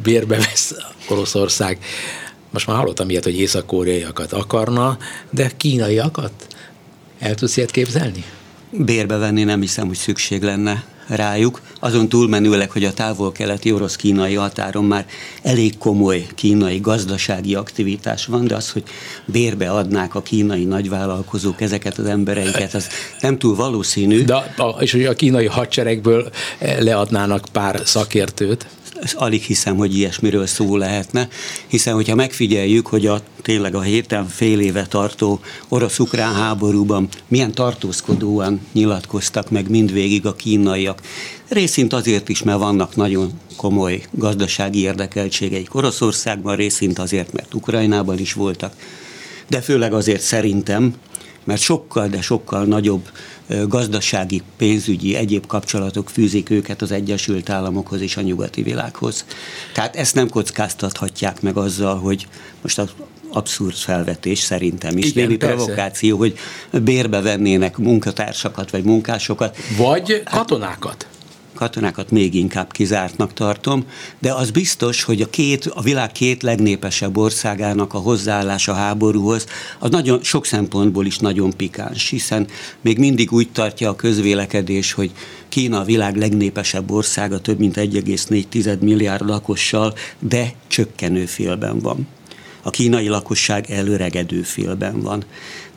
[0.04, 0.76] bérbe vesz
[1.10, 1.78] Oroszország
[2.52, 4.98] most már hallottam ilyet, hogy észak-koreaiakat akarna,
[5.30, 6.48] de kínaiakat?
[7.20, 8.24] El tudsz ilyet képzelni?
[8.72, 14.86] Bérbe venni nem hiszem, hogy szükség lenne rájuk, azon túlmenőleg, hogy a távol-keleti orosz-kínai határon
[14.86, 15.06] már
[15.42, 18.84] elég komoly kínai gazdasági aktivitás van, de az, hogy
[19.26, 22.88] bérbe adnák a kínai nagyvállalkozók ezeket az embereiket, az
[23.22, 24.24] nem túl valószínű.
[24.24, 26.30] De és hogy a kínai hadseregből
[26.80, 28.66] leadnának pár szakértőt
[29.14, 31.28] alig hiszem, hogy ilyesmiről szó lehetne,
[31.68, 38.62] hiszen hogyha megfigyeljük, hogy a tényleg a héten fél éve tartó orosz-ukrán háborúban milyen tartózkodóan
[38.74, 41.02] nyilatkoztak meg mindvégig a kínaiak.
[41.48, 48.34] Részint azért is, mert vannak nagyon komoly gazdasági érdekeltségeik Oroszországban, részint azért, mert Ukrajnában is
[48.34, 48.74] voltak,
[49.48, 50.94] de főleg azért szerintem,
[51.44, 53.10] mert sokkal, de sokkal nagyobb
[53.68, 59.26] gazdasági, pénzügyi, egyéb kapcsolatok fűzik őket az Egyesült Államokhoz és a nyugati világhoz.
[59.74, 62.28] Tehát ezt nem kockáztathatják meg azzal, hogy
[62.62, 62.90] most az
[63.32, 66.38] abszurd felvetés szerintem is, Igen, némi provokáció, hogy
[66.72, 69.58] bérbe vennének munkatársakat vagy munkásokat.
[69.78, 71.08] Vagy katonákat
[71.60, 73.86] katonákat még inkább kizártnak tartom,
[74.20, 79.46] de az biztos, hogy a, két, a világ két legnépesebb országának a hozzáállása háborúhoz
[79.80, 82.48] az nagyon, sok szempontból is nagyon pikáns, hiszen
[82.82, 85.12] még mindig úgy tartja a közvélekedés, hogy
[85.50, 92.08] Kína a világ legnépesebb országa, több mint 1,4 milliárd lakossal, de csökkenő félben van
[92.62, 95.24] a kínai lakosság előregedő félben van.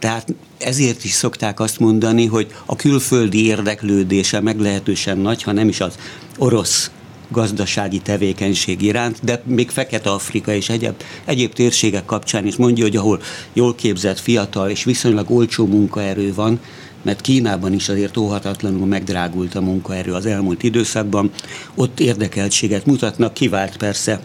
[0.02, 5.80] Tehát ezért is szokták azt mondani, hogy a külföldi érdeklődése meglehetősen nagy, ha nem is
[5.80, 5.94] az
[6.38, 6.90] orosz
[7.28, 13.20] gazdasági tevékenység iránt, de még Fekete-Afrika és egyéb, egyéb térségek kapcsán is mondja, hogy ahol
[13.52, 16.60] jól képzett, fiatal és viszonylag olcsó munkaerő van,
[17.02, 21.30] mert Kínában is azért óhatatlanul megdrágult a munkaerő az elmúlt időszakban,
[21.74, 24.20] ott érdekeltséget mutatnak, kivált persze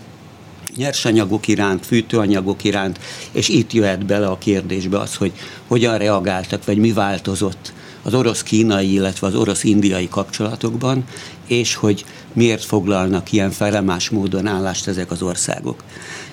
[0.78, 3.00] nyersanyagok iránt, fűtőanyagok iránt,
[3.32, 5.32] és itt jöhet bele a kérdésbe az, hogy
[5.68, 11.04] hogyan reagáltak, vagy mi változott az orosz-kínai, illetve az orosz-indiai kapcsolatokban,
[11.48, 15.84] és hogy miért foglalnak ilyen felemás módon állást ezek az országok.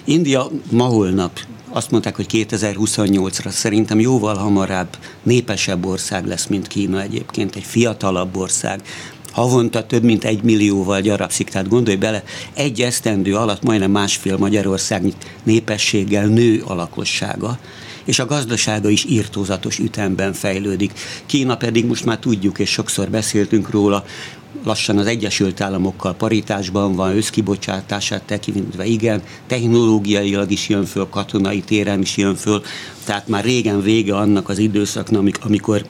[0.05, 1.41] India ma holnap
[1.75, 8.37] azt mondták, hogy 2028-ra szerintem jóval hamarabb népesebb ország lesz, mint Kína egyébként, egy fiatalabb
[8.37, 8.83] ország,
[9.35, 11.49] havonta több mint egy millióval gyarapszik.
[11.49, 15.03] Tehát gondolj bele, egy esztendő alatt majdnem másfél Magyarország
[15.43, 17.59] népességgel nő a lakossága
[18.05, 20.93] és a gazdasága is írtózatos ütemben fejlődik.
[21.27, 24.05] Kína pedig most már tudjuk, és sokszor beszéltünk róla,
[24.65, 32.01] lassan az Egyesült Államokkal paritásban van, összkibocsátását tekintve igen, technológiailag is jön föl, katonai téren
[32.01, 32.63] is jön föl,
[33.05, 35.87] tehát már régen vége annak az időszaknak, amikor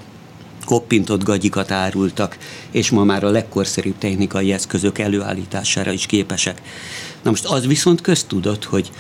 [0.64, 2.38] koppintott gagyikat árultak,
[2.70, 6.62] és ma már a legkorszerűbb technikai eszközök előállítására is képesek.
[7.22, 8.90] Na most az viszont köztudott, hogy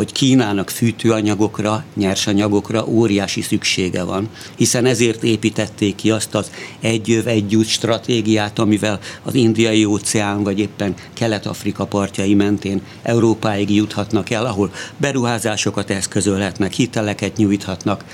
[0.00, 7.66] hogy Kínának fűtőanyagokra, nyersanyagokra óriási szüksége van, hiszen ezért építették ki azt az egyöv együtt
[7.66, 15.90] stratégiát, amivel az indiai óceán, vagy éppen Kelet-Afrika partjai mentén Európáig juthatnak el, ahol beruházásokat
[15.90, 18.04] eszközölhetnek, hiteleket nyújthatnak,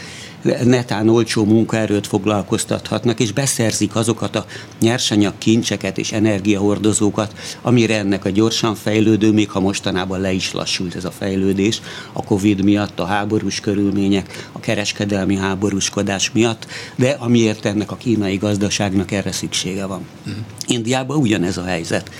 [0.65, 4.47] netán olcsó munkaerőt foglalkoztathatnak, és beszerzik azokat a
[4.81, 7.33] nyersanyag kincseket és energiahordozókat,
[7.63, 11.81] amire ennek a gyorsan fejlődő, még ha mostanában le is lassult ez a fejlődés,
[12.13, 18.37] a Covid miatt, a háborús körülmények, a kereskedelmi háborúskodás miatt, de amiért ennek a kínai
[18.37, 20.07] gazdaságnak erre szüksége van.
[20.29, 20.33] Mm.
[20.67, 22.11] Indiában ugyanez a helyzet.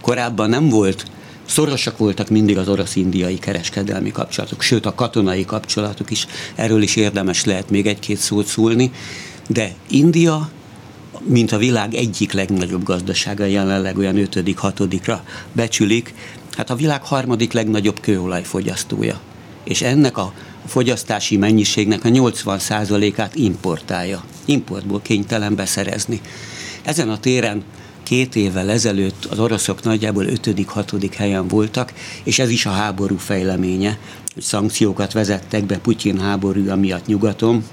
[0.00, 1.04] Korábban nem volt
[1.50, 7.44] Szorosak voltak mindig az orosz-indiai kereskedelmi kapcsolatok, sőt a katonai kapcsolatok is, erről is érdemes
[7.44, 8.90] lehet még egy-két szót szólni,
[9.48, 10.50] de India
[11.24, 16.14] mint a világ egyik legnagyobb gazdasága, jelenleg olyan ötödik, hatodikra becsülik,
[16.56, 19.20] hát a világ harmadik legnagyobb kőolajfogyasztója.
[19.64, 20.32] És ennek a
[20.66, 24.24] fogyasztási mennyiségnek a 80%-át importálja.
[24.44, 26.20] Importból kénytelen beszerezni.
[26.82, 27.62] Ezen a téren
[28.10, 31.10] két évvel ezelőtt az oroszok nagyjából 5.-6.
[31.16, 31.92] helyen voltak,
[32.22, 33.98] és ez is a háború fejleménye,
[34.34, 37.64] hogy szankciókat vezettek be Putyin háborúja miatt nyugaton,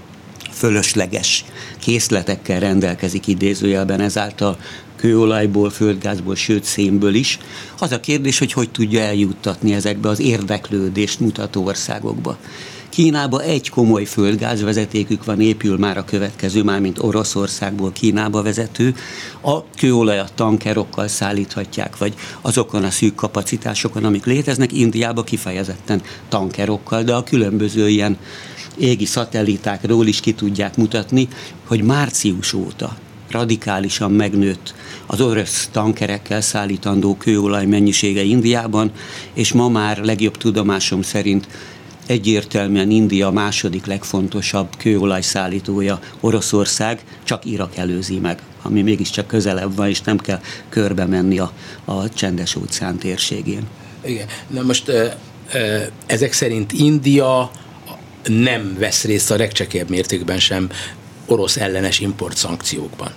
[0.52, 1.46] fölösleges
[1.80, 4.58] készletekkel rendelkezik idézőjelben ezáltal
[4.96, 7.38] kőolajból, földgázból, sőt szénből is.
[7.80, 12.38] Az a kérdés, hogy hogy tudja eljuttatni ezekbe az érdeklődést mutató országokba.
[12.98, 18.96] Kínába egy komoly földgázvezetékük van, épül már a következő, már mint Oroszországból Kínába vezető.
[19.42, 27.14] A kőolajat tankerokkal szállíthatják, vagy azokon a szűk kapacitásokon, amik léteznek, Indiába kifejezetten tankerokkal, de
[27.14, 28.18] a különböző ilyen
[28.78, 31.28] égi szatellitákról is ki tudják mutatni,
[31.68, 32.98] hogy március óta
[33.32, 34.74] radikálisan megnőtt
[35.06, 38.92] az orosz tankerekkel szállítandó kőolaj mennyisége Indiában,
[39.34, 41.48] és ma már legjobb tudomásom szerint
[42.08, 50.02] egyértelműen India második legfontosabb kőolajszállítója Oroszország, csak Irak előzi meg, ami mégiscsak közelebb van, és
[50.02, 50.40] nem kell
[50.70, 51.52] körbe menni a,
[51.86, 53.68] a csendes óceán térségén.
[54.06, 54.28] Igen.
[54.48, 54.92] Na most
[56.06, 57.52] ezek szerint India
[58.24, 60.70] nem vesz részt a legcsekélyebb mértékben sem
[61.26, 63.12] orosz ellenes import szankciókban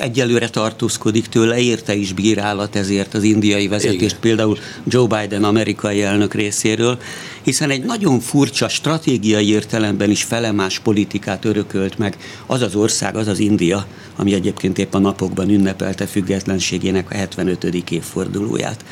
[0.00, 4.20] egyelőre tartózkodik tőle, érte is bírálat ezért az indiai vezetést, Igen.
[4.20, 6.98] például Joe Biden amerikai elnök részéről,
[7.42, 13.26] hiszen egy nagyon furcsa stratégiai értelemben is felemás politikát örökölt meg az az ország, az
[13.26, 13.86] az India,
[14.16, 17.64] ami egyébként épp a napokban ünnepelte függetlenségének a 75.
[17.90, 18.84] évfordulóját.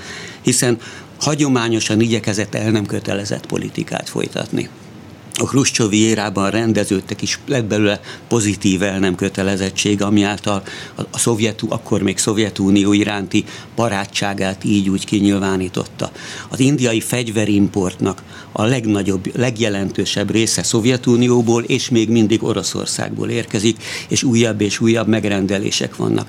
[0.43, 0.79] Hiszen
[1.21, 4.69] hagyományosan igyekezett el nem kötelezett politikát folytatni
[5.39, 10.63] a Kruscsovi érában rendeződtek is, lett belőle pozitív el nem kötelezettség, ami által
[10.95, 13.45] a, a szovjet, akkor még Szovjetunió iránti
[13.77, 16.11] barátságát így úgy kinyilvánította.
[16.49, 18.23] Az indiai fegyverimportnak
[18.53, 25.97] a legnagyobb, legjelentősebb része Szovjetunióból és még mindig Oroszországból érkezik, és újabb és újabb megrendelések
[25.97, 26.29] vannak.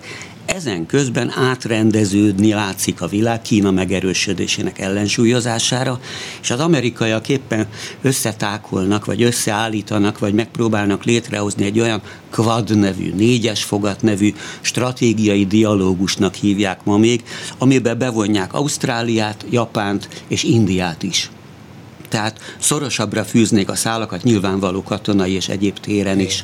[0.55, 5.99] Ezen közben átrendeződni látszik a világ Kína megerősödésének ellensúlyozására,
[6.41, 7.67] és az amerikaiak éppen
[8.01, 16.35] összetákolnak, vagy összeállítanak, vagy megpróbálnak létrehozni egy olyan Quad nevű, négyes fogat nevű stratégiai dialógusnak
[16.35, 17.23] hívják ma még,
[17.57, 21.29] amiben bevonják Ausztráliát, Japánt és Indiát is.
[22.07, 26.43] Tehát szorosabbra fűznék a szálakat nyilvánvaló katonai és egyéb téren is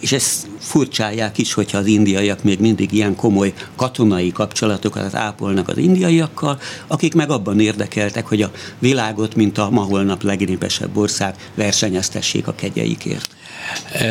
[0.00, 5.78] és ezt furcsálják is, hogyha az indiaiak még mindig ilyen komoly katonai kapcsolatokat ápolnak az
[5.78, 12.46] indiaiakkal, akik meg abban érdekeltek, hogy a világot, mint a ma holnap legnépesebb ország versenyeztessék
[12.46, 13.36] a kegyeikért.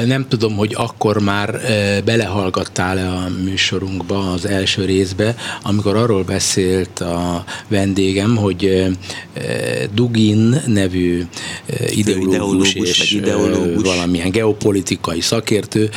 [0.06, 1.60] Nem tudom, hogy akkor már
[2.06, 8.86] belehallgattál-e a műsorunkba, az első részbe, amikor arról beszélt a vendégem, hogy
[9.94, 11.26] Dugin nevű
[11.90, 13.84] ideológus, ideológus és ideológus.
[13.84, 15.90] valamilyen geopolitikai szakértő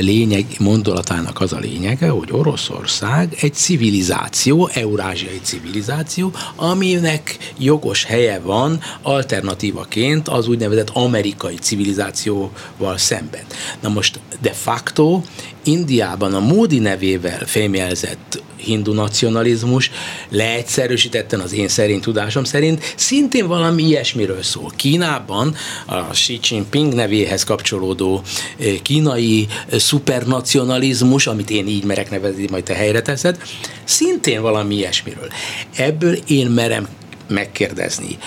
[0.00, 8.80] lényeg, mondolatának az a lényege, hogy Oroszország egy civilizáció, eurázsiai civilizáció, aminek jogos helye van
[9.02, 12.50] alternatívaként az úgynevezett amerikai civilizáció
[12.80, 13.44] val szemben.
[13.80, 15.22] Na most de facto
[15.64, 19.90] Indiában a Módi nevével fémjelzett hindu nacionalizmus
[20.28, 24.72] leegyszerűsítetten az én szerint tudásom szerint szintén valami ilyesmiről szól.
[24.76, 25.54] Kínában
[25.86, 28.22] a Xi Jinping nevéhez kapcsolódó
[28.58, 33.36] eh, kínai eh, szupernacionalizmus, amit én így merek nevezni, majd te helyre teszed,
[33.84, 35.28] szintén valami ilyesmiről.
[35.76, 36.88] Ebből én merem
[37.28, 38.18] megkérdezni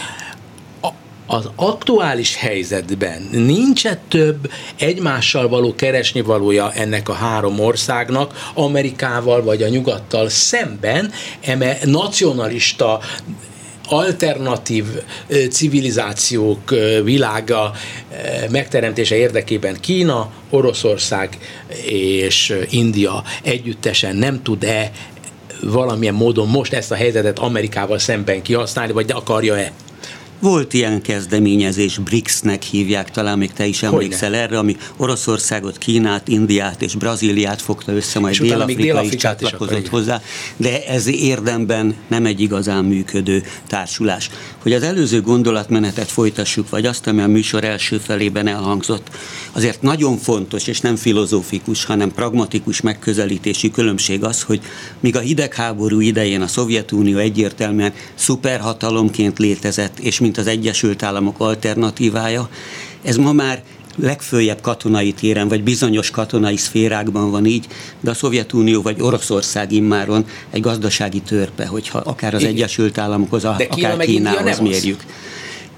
[1.28, 9.44] az aktuális helyzetben nincs -e több egymással való keresni valója ennek a három országnak, Amerikával
[9.44, 13.00] vagy a nyugattal szemben, eme nacionalista
[13.90, 14.86] alternatív
[15.50, 17.72] civilizációk világa
[18.50, 21.38] megteremtése érdekében Kína, Oroszország
[21.86, 24.92] és India együttesen nem tud-e
[25.62, 29.72] valamilyen módon most ezt a helyzetet Amerikával szemben kihasználni, vagy akarja-e?
[30.44, 34.44] Volt ilyen kezdeményezés, BRICS-nek hívják, talán még te is emlékszel Hogyne.
[34.44, 40.22] erre, ami Oroszországot, Kínát, Indiát és Brazíliát fogta össze, majd Dél-Afrika is csatlakozott hozzá,
[40.58, 44.30] de ez érdemben nem egy igazán működő társulás.
[44.62, 49.10] Hogy az előző gondolatmenetet folytassuk, vagy azt, ami a műsor első felében elhangzott,
[49.52, 54.62] azért nagyon fontos, és nem filozófikus, hanem pragmatikus megközelítési különbség az, hogy
[55.00, 61.40] míg a hidegháború idején a Szovjetunió egyértelműen szuperhatalomként létezett, és mint mint az Egyesült Államok
[61.40, 62.50] alternatívája.
[63.02, 63.64] Ez ma már
[63.96, 67.68] legfőjebb katonai téren, vagy bizonyos katonai szférákban van így,
[68.00, 72.54] de a Szovjetunió vagy Oroszország immáron egy gazdasági törpe, hogyha akár az Igen.
[72.54, 75.00] Egyesült Államokhoz, akár Kínához mérjük.
[75.00, 75.06] Az.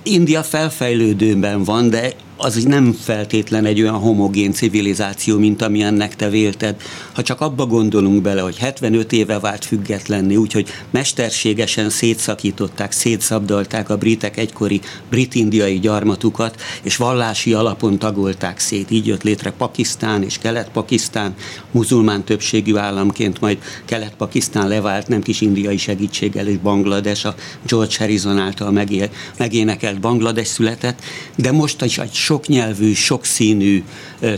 [0.03, 6.81] India felfejlődőben van, de az nem feltétlen egy olyan homogén civilizáció, mint amilyennek te vélted.
[7.13, 13.97] Ha csak abba gondolunk bele, hogy 75 éve vált függetlenni, úgyhogy mesterségesen szétszakították, szétszabdalták a
[13.97, 18.91] britek egykori brit-indiai gyarmatukat, és vallási alapon tagolták szét.
[18.91, 21.35] Így jött létre Pakisztán és Kelet-Pakisztán,
[21.71, 27.35] muzulmán többségű államként, majd Kelet-Pakisztán levált nem kis indiai segítséggel, és Banglades, a
[27.67, 31.01] George Harrison által megél, megénekelt Banglades született,
[31.35, 33.83] de most is egy soknyelvű, sokszínű,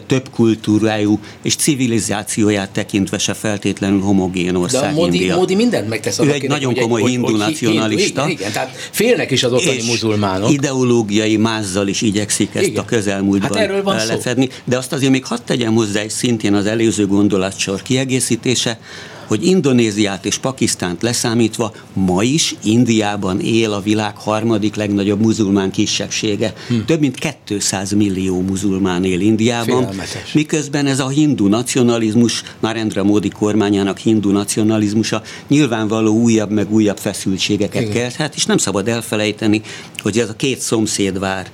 [0.07, 5.35] több kultúrájú és civilizációját tekintve se feltétlenül homogén ország De a Modi, India.
[5.35, 6.19] Modi mindent megtesz.
[6.19, 8.21] Ő egy nagyon komoly hogy, hindu nacionalista.
[8.21, 10.51] Igen, igen, tehát félnek is az ottani muzulmánok.
[10.51, 12.81] ideológiai mázzal is igyekszik ezt igen.
[12.81, 14.49] a közelmúltban hát van lefedni.
[14.51, 14.57] Szó.
[14.63, 18.79] De azt azért még hadd tegyem hozzá, és szintén az előző gondolatsor kiegészítése,
[19.27, 26.53] hogy Indonéziát és Pakisztánt leszámítva ma is Indiában él a világ harmadik legnagyobb muzulmán kisebbsége.
[26.67, 26.75] Hm.
[26.85, 30.33] Több mint 200 millió muzulmán él Indiában, Félelmetes.
[30.33, 37.89] miközben ez a hindu nacionalizmus, Narendra Modi kormányának hindu nacionalizmusa nyilvánvaló újabb meg újabb feszültségeket
[37.89, 39.61] kelthet, és nem szabad elfelejteni,
[40.01, 41.49] hogy ez a két szomszéd vár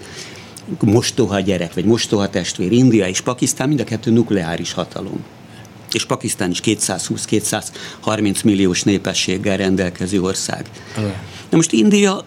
[0.80, 5.24] mostoha gyerek, vagy mostoha testvér, India és Pakisztán mind a kettő nukleáris hatalom
[5.94, 10.70] és Pakisztán is 220-230 milliós népességgel rendelkező ország.
[11.50, 12.26] Na most India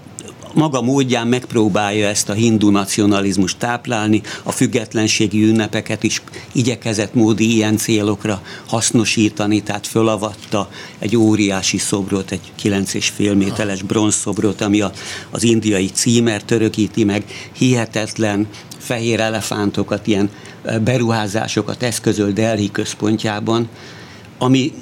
[0.57, 7.77] maga módján megpróbálja ezt a hindu nacionalizmust táplálni, a függetlenségi ünnepeket is igyekezett módi ilyen
[7.77, 14.93] célokra hasznosítani, tehát fölavatta egy óriási szobrot, egy 9,5 méteres bronzszobrot, ami a,
[15.31, 18.47] az indiai címer törökíti meg, hihetetlen
[18.79, 20.31] fehér elefántokat, ilyen
[20.85, 23.69] beruházásokat eszközöl Delhi központjában,
[24.39, 24.73] ami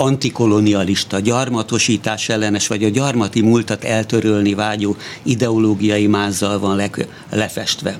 [0.00, 6.90] antikolonialista, gyarmatosítás ellenes, vagy a gyarmati múltat eltörölni vágyó ideológiai mázzal van le,
[7.30, 7.98] lefestve.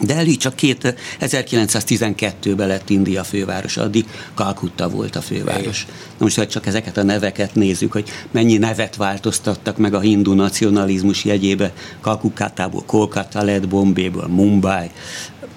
[0.00, 5.86] Delhi csak két, 1912-ben lett India főváros, addig Kalkutta volt a főváros.
[5.88, 10.34] Na most, hogy csak ezeket a neveket nézzük, hogy mennyi nevet változtattak meg a hindu
[10.34, 14.90] nacionalizmus jegyébe, Kalkuttából Kolkata lett, Bombéból Mumbai,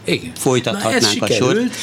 [0.06, 0.32] igen.
[0.36, 1.76] folytathatnánk a sort.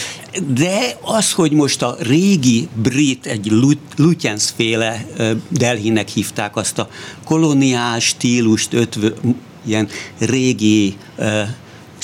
[0.47, 3.51] De az, hogy most a régi brit, egy
[3.97, 5.07] Lutyens féle
[5.49, 6.89] Delhinek hívták azt a
[7.25, 9.09] koloniál stílust, ötvö,
[9.67, 9.89] ilyen
[10.19, 10.97] régi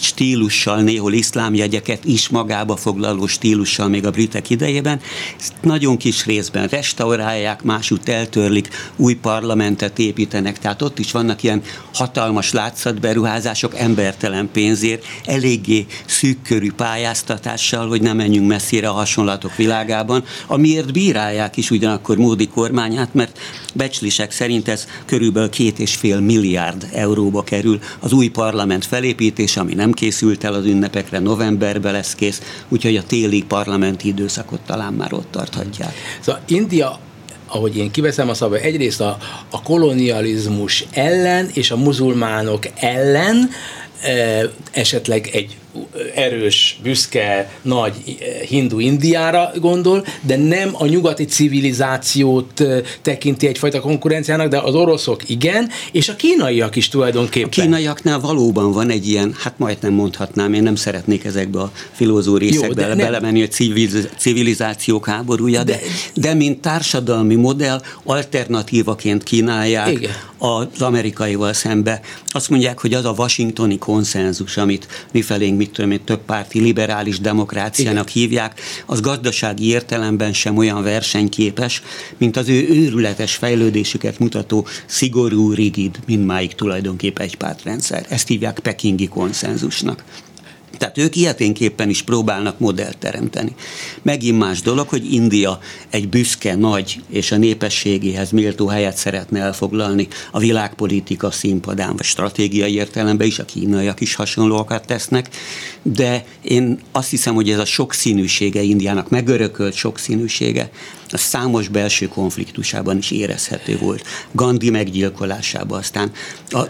[0.03, 5.01] stílussal, néhol iszlámjegyeket is magába foglaló stílussal még a britek idejében.
[5.41, 11.63] Ezt nagyon kis részben restaurálják, másút eltörlik, új parlamentet építenek, tehát ott is vannak ilyen
[11.95, 20.93] hatalmas látszatberuházások embertelen pénzért, eléggé szűkkörű pályáztatással, hogy nem menjünk messzire a hasonlatok világában, amiért
[20.93, 23.39] bírálják is ugyanakkor Módi kormányát, mert
[23.75, 29.75] becslések szerint ez körülbelül két és fél milliárd euróba kerül az új parlament felépítése, ami
[29.75, 35.13] nem készült el az ünnepekre, novemberben lesz kész, úgyhogy a téli parlamenti időszakot talán már
[35.13, 35.95] ott tarthatják.
[36.21, 36.99] Szóval India
[37.55, 39.19] ahogy én kiveszem a szabály, egyrészt a,
[39.51, 43.51] a kolonializmus ellen és a muzulmánok ellen
[44.71, 45.57] esetleg egy
[46.15, 47.93] erős, büszke, nagy
[48.49, 52.63] hindu Indiára gondol, de nem a nyugati civilizációt
[53.03, 57.49] tekinti egyfajta konkurenciának, de az oroszok igen, és a kínaiak is tulajdonképpen.
[57.49, 62.37] A kínaiaknál valóban van egy ilyen, hát majdnem mondhatnám, én nem szeretnék ezekbe a filózó
[62.37, 63.49] részekbe Jó, belemenni, a
[64.17, 65.81] civilizációk háborúja, de, de,
[66.15, 70.11] de mint társadalmi modell alternatívaként kínálják igen.
[70.39, 72.01] az amerikaival szembe.
[72.31, 76.61] Azt mondják, hogy az a washingtoni konszenzus, amit mi felénk mit tudom én, több párti
[76.61, 78.23] liberális demokráciának Igen.
[78.23, 81.83] hívják, az gazdasági értelemben sem olyan versenyképes,
[82.19, 88.07] mint az ő őrületes fejlődésüket mutató szigorú, rigid, mindmáig tulajdonképpen egy pártrendszer.
[88.09, 90.05] Ezt hívják pekingi konszenzusnak.
[90.83, 93.55] Tehát ők ilyeténképpen is próbálnak modellt teremteni.
[94.03, 95.59] Megint más dolog, hogy India
[95.91, 102.75] egy büszke, nagy és a népességéhez méltó helyet szeretne elfoglalni a világpolitika színpadán, vagy stratégiai
[102.75, 105.29] értelemben is, a kínaiak is hasonlóakat tesznek,
[105.83, 110.71] de én azt hiszem, hogy ez a sokszínűsége Indiának, megörökölt sokszínűsége,
[111.13, 114.05] a számos belső konfliktusában is érezhető volt.
[114.33, 116.11] Gandhi meggyilkolásában, aztán
[116.49, 116.63] a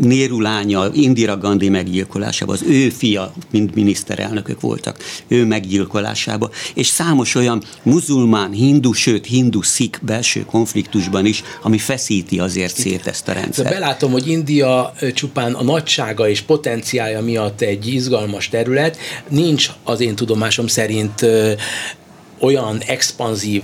[0.00, 7.34] Néru lánya, Indira Gandhi meggyilkolásában, az ő fia, mind miniszterelnökök voltak, ő meggyilkolásában, és számos
[7.34, 13.32] olyan muzulmán, hindu, sőt hindu szik belső konfliktusban is, ami feszíti azért szét ezt a
[13.32, 13.68] rendszert.
[13.68, 18.96] Belátom, hogy India csupán a nagysága és potenciája miatt egy izgalmas terület,
[19.28, 21.26] nincs az én tudomásom szerint
[22.38, 23.62] olyan expanzív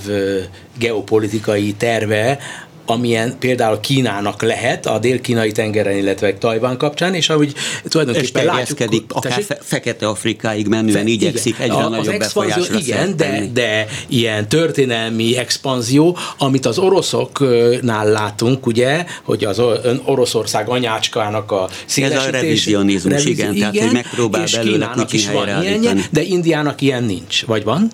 [0.78, 2.38] geopolitikai terve,
[2.86, 7.54] amilyen például Kínának lehet a dél-kínai tengeren, illetve Tajván kapcsán, és ahogy
[7.88, 9.04] tulajdonképpen látjuk...
[9.08, 15.36] akár fe- Fekete-Afrikáig menően fe, igyekszik egyre a, nagyobb befolyásra Igen, de, de ilyen történelmi
[15.36, 19.62] expanzió, amit az oroszoknál látunk, ugye, hogy az
[20.04, 22.22] Oroszország anyácskának a szélesítés...
[22.22, 26.22] Ez a revizionizmus, revizi- igen, igen, tehát hogy megpróbál belőle Kínának is van ilyenje, de
[26.22, 27.90] Indiának ilyen nincs, vagy van?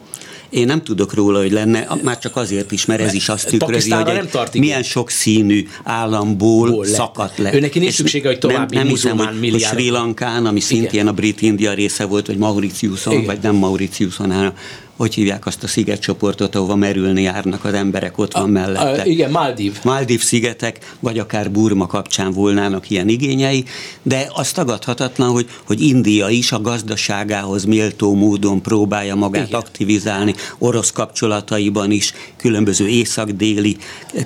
[0.51, 3.91] Én nem tudok róla, hogy lenne, már csak azért is, mert ez is azt tükrözi,
[3.91, 7.55] hogy egy milyen sok színű államból Ból szakadt le.
[7.55, 11.07] Őnek nincs szüksége, hogy további nem, nem hiszem, hogy, hogy Sri Lankán, ami szintén Igen.
[11.07, 13.25] a brit India része volt, vagy Mauritiuson, Igen.
[13.25, 14.53] vagy nem Mauritiuson, hanem
[15.01, 19.03] hogy hívják azt a szigetcsoportot, ahova merülni járnak az emberek, ott van mellette.
[19.03, 19.79] A, igen, Maldív.
[19.85, 23.65] Maldív szigetek, vagy akár Burma kapcsán volnának ilyen igényei,
[24.03, 29.61] de az tagadhatatlan, hogy, hogy India is a gazdaságához méltó módon próbálja magát igen.
[29.61, 33.77] aktivizálni, orosz kapcsolataiban is, különböző észak-déli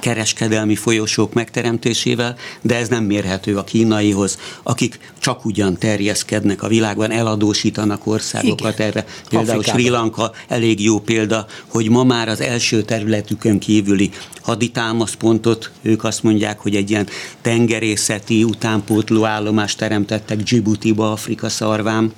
[0.00, 7.10] kereskedelmi folyosók megteremtésével, de ez nem mérhető a kínaihoz, akik csak ugyan terjeszkednek a világban,
[7.10, 8.86] eladósítanak országokat Igen.
[8.86, 9.04] erre.
[9.28, 9.80] Például Afrikában.
[9.80, 14.10] Sri Lanka elég jó példa, hogy ma már az első területükön kívüli
[14.42, 17.08] haditámaszpontot, ők azt mondják, hogy egy ilyen
[17.42, 22.12] tengerészeti utánpótló állomást teremtettek Djibouti-ba, Afrika szarván,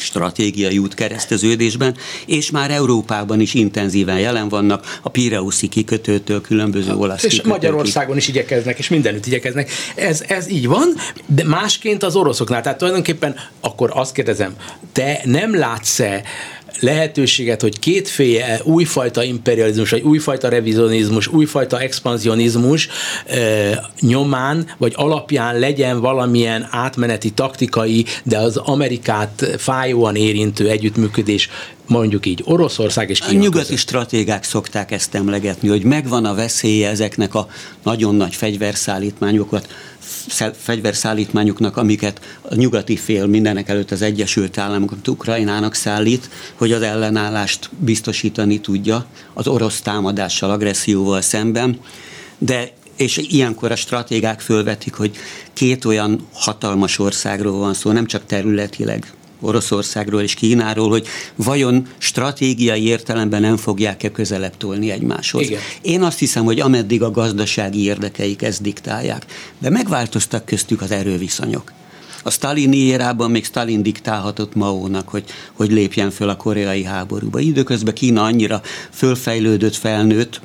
[0.00, 7.22] stratégiai út kereszteződésben, és már Európában is intenzíven jelen vannak, a Pireuszi kikötőtől különböző olasz
[7.22, 7.52] És kikötőkig.
[7.52, 9.70] Magyarországon is igyekeznek, és mindenütt igyekeznek.
[9.94, 10.94] Ez, ez így van,
[11.26, 12.62] de másként az oroszoknál.
[12.62, 14.54] Tehát tulajdonképpen akkor azt kérdezem,
[14.92, 16.22] te nem látsz-e
[16.80, 22.88] lehetőséget, hogy kétféle újfajta imperializmus, vagy újfajta revizionizmus, újfajta expanzionizmus
[23.26, 31.48] e, nyomán, vagy alapján legyen valamilyen átmeneti taktikai, de az Amerikát fájóan érintő együttműködés
[31.90, 33.78] mondjuk így Oroszország és Kína A nyugati között.
[33.78, 37.48] stratégák szokták ezt emlegetni, hogy megvan a veszélye ezeknek a
[37.82, 39.68] nagyon nagy fegyverszállítmányokat,
[40.56, 47.70] fegyverszállítmányoknak, amiket a nyugati fél mindenek előtt az Egyesült Államok Ukrajnának szállít, hogy az ellenállást
[47.78, 51.78] biztosítani tudja az orosz támadással, agresszióval szemben.
[52.38, 55.16] De és ilyenkor a stratégák fölvetik, hogy
[55.52, 62.84] két olyan hatalmas országról van szó, nem csak területileg, Oroszországról és Kínáról, hogy vajon stratégiai
[62.84, 65.42] értelemben nem fogják-e közelebb tolni egymáshoz.
[65.42, 65.60] Igen.
[65.82, 69.26] Én azt hiszem, hogy ameddig a gazdasági érdekeik ezt diktálják,
[69.58, 71.72] de megváltoztak köztük az erőviszonyok.
[72.22, 77.38] A Stalini érában még Stalin diktálhatott Maónak, hogy, hogy lépjen föl a koreai háborúba.
[77.38, 80.40] Időközben Kína annyira fölfejlődött, felnőtt,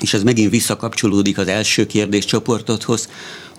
[0.00, 3.08] és ez megint visszakapcsolódik az első kérdéscsoportodhoz,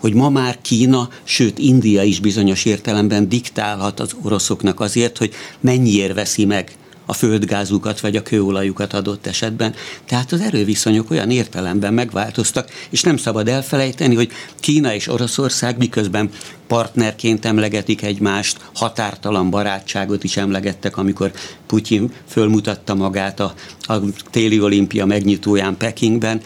[0.00, 6.14] hogy ma már Kína, sőt India is bizonyos értelemben diktálhat az oroszoknak azért, hogy mennyiért
[6.14, 6.76] veszi meg
[7.08, 9.74] a földgázukat vagy a kőolajukat adott esetben.
[10.06, 14.30] Tehát az erőviszonyok olyan értelemben megváltoztak, és nem szabad elfelejteni, hogy
[14.60, 16.30] Kína és Oroszország miközben
[16.66, 21.32] partnerként emlegetik egymást, határtalan barátságot is emlegettek, amikor
[21.66, 23.94] Putyin fölmutatta magát a, a
[24.30, 26.40] téli olimpia megnyitóján Pekingben,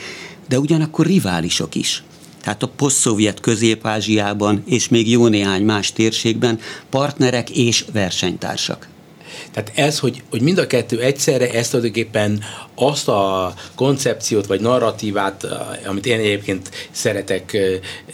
[0.48, 2.02] de ugyanakkor riválisok is
[2.42, 6.58] tehát a poszt-szovjet Közép-Ázsiában és még jó néhány más térségben
[6.90, 8.88] partnerek és versenytársak.
[9.52, 12.42] Tehát ez, hogy, hogy mind a kettő egyszerre ezt tulajdonképpen
[12.74, 15.46] azt a koncepciót vagy narratívát,
[15.86, 17.56] amit én egyébként szeretek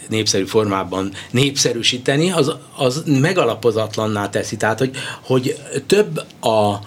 [0.09, 4.57] népszerű formában népszerűsíteni, az, az megalapozatlanná teszi.
[4.57, 5.55] Tehát, hogy, hogy
[5.85, 6.79] több a,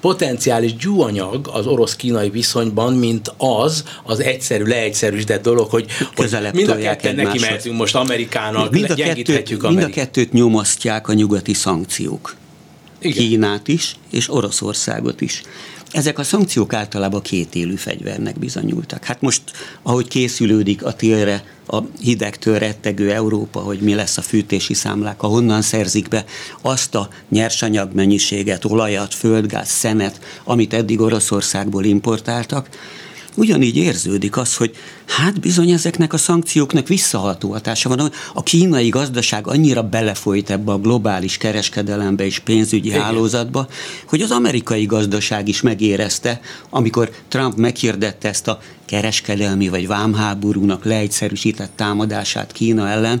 [0.00, 5.86] potenciális gyúanyag az orosz-kínai viszonyban, mint az az egyszerű, leegyszerűsített dolog, hogy,
[6.16, 9.62] hogy mind a ketten neki mehetünk most Amerikának, mind a kettőt.
[9.62, 12.36] Mind a kettőt nyomasztják a nyugati szankciók.
[13.00, 13.28] Igen.
[13.28, 15.42] Kínát is, és Oroszországot is.
[15.90, 19.04] Ezek a szankciók általában kétélű fegyvernek bizonyultak.
[19.04, 19.42] Hát most,
[19.82, 25.62] ahogy készülődik a télre a hidegtől rettegő Európa, hogy mi lesz a fűtési számlák, ahonnan
[25.62, 26.24] szerzik be
[26.62, 32.68] azt a nyersanyag mennyiséget, olajat, földgáz, szenet, amit eddig Oroszországból importáltak,
[33.34, 34.76] ugyanígy érződik az, hogy
[35.06, 38.12] hát bizony ezeknek a szankcióknak visszaható hatása van.
[38.34, 43.02] A kínai gazdaság annyira belefolyt ebbe a globális kereskedelembe és pénzügyi Igen.
[43.02, 43.68] hálózatba,
[44.06, 51.72] hogy az amerikai gazdaság is megérezte, amikor Trump meghirdette ezt a kereskedelmi vagy vámháborúnak leegyszerűsített
[51.76, 53.20] támadását Kína ellen,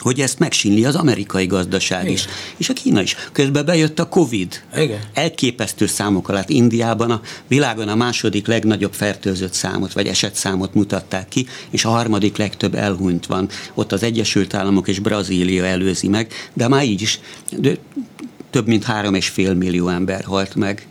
[0.00, 2.12] hogy ezt megsínli az amerikai gazdaság Igen.
[2.12, 2.24] is,
[2.56, 3.16] és a Kína is.
[3.32, 4.62] Közben bejött a Covid.
[4.76, 5.00] Igen.
[5.14, 11.46] Elképesztő számok alatt Indiában a világon a második legnagyobb fertőzött számot, vagy esetszámot mutatták ki,
[11.70, 13.48] és a harmadik legtöbb elhunyt van.
[13.74, 17.20] Ott az Egyesült Államok és Brazília előzi meg, de már így is
[17.58, 17.76] de
[18.50, 20.86] több mint három és fél millió ember halt meg.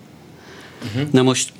[0.86, 1.12] Uh-huh.
[1.12, 1.51] Na most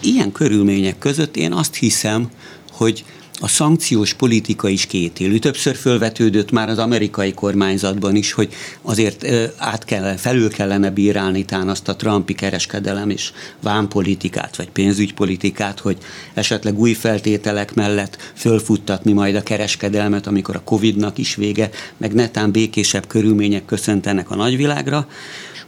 [0.00, 2.30] ilyen körülmények között én azt hiszem,
[2.70, 3.04] hogy
[3.42, 5.38] a szankciós politika is kétélű.
[5.38, 9.26] Többször fölvetődött már az amerikai kormányzatban is, hogy azért
[9.56, 13.32] át kellene, felül kellene bírálni tán azt a Trumpi kereskedelem és
[13.62, 15.96] vámpolitikát, vagy pénzügypolitikát, hogy
[16.34, 22.50] esetleg új feltételek mellett fölfuttatni majd a kereskedelmet, amikor a Covid-nak is vége, meg netán
[22.50, 25.08] békésebb körülmények köszöntenek a nagyvilágra.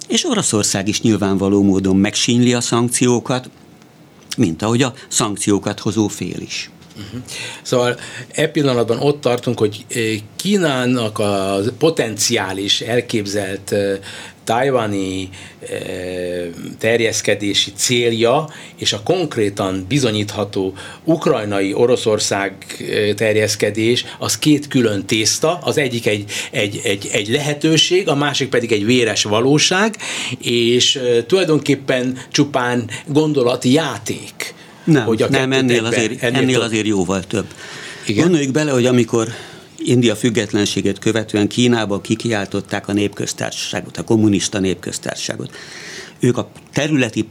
[0.09, 3.51] És Oroszország is nyilvánvaló módon megsínli a szankciókat,
[4.37, 6.71] mint ahogy a szankciókat hozó fél is.
[6.97, 7.21] Uh-huh.
[7.63, 7.99] Szóval
[8.33, 9.85] e pillanatban ott tartunk, hogy
[10.37, 13.75] Kínának a potenciális elképzelt
[14.45, 15.29] tajvani
[16.79, 20.75] terjeszkedési célja és a konkrétan bizonyítható
[21.05, 22.55] ukrajnai Oroszország
[23.17, 28.73] terjeszkedés az két külön tészta, az egyik egy, egy, egy, egy lehetőség, a másik pedig
[28.73, 29.97] egy véres valóság,
[30.43, 34.55] és tulajdonképpen csupán gondolati játék.
[34.85, 37.47] Nem, hogy a nem ennél, azért, ennél, ennél azért jóval több.
[38.07, 38.23] Igen?
[38.23, 39.29] Gondoljuk bele, hogy amikor
[39.79, 45.51] India függetlenséget követően Kínába kikiáltották a népköztársaságot, a kommunista népköztársaságot.
[46.25, 47.27] Ők a területi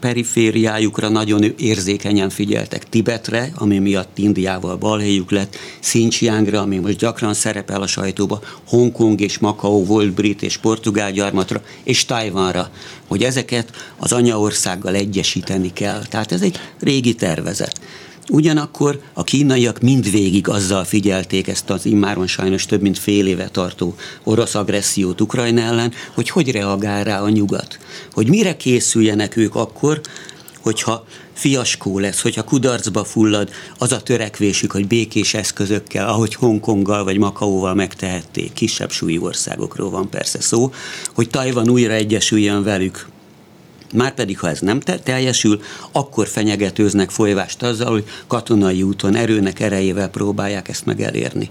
[0.00, 2.88] perifériájukra nagyon érzékenyen figyeltek.
[2.88, 9.38] Tibetre, ami miatt Indiával balhéjuk lett, Xinjiangra, ami most gyakran szerepel a sajtóba, Hongkong és
[9.38, 12.70] Macau volt brit és portugál gyarmatra, és Tajvanra,
[13.06, 16.04] hogy ezeket az anyaországgal egyesíteni kell.
[16.06, 17.80] Tehát ez egy régi tervezet.
[18.32, 23.94] Ugyanakkor a kínaiak mindvégig azzal figyelték ezt az immáron sajnos több mint fél éve tartó
[24.24, 27.78] orosz agressziót Ukrajna ellen, hogy hogy reagál rá a nyugat.
[28.12, 30.00] Hogy mire készüljenek ők akkor,
[30.60, 37.18] hogyha fiaskó lesz, hogyha kudarcba fullad az a törekvésük, hogy békés eszközökkel, ahogy Hongkonggal vagy
[37.18, 40.72] Makaóval megtehették, kisebb súlyú országokról van persze szó,
[41.14, 43.08] hogy Tajvan újra egyesüljön velük,
[43.94, 45.60] Márpedig, ha ez nem teljesül,
[45.92, 51.50] akkor fenyegetőznek folyvást azzal, hogy katonai úton erőnek erejével próbálják ezt meg elérni.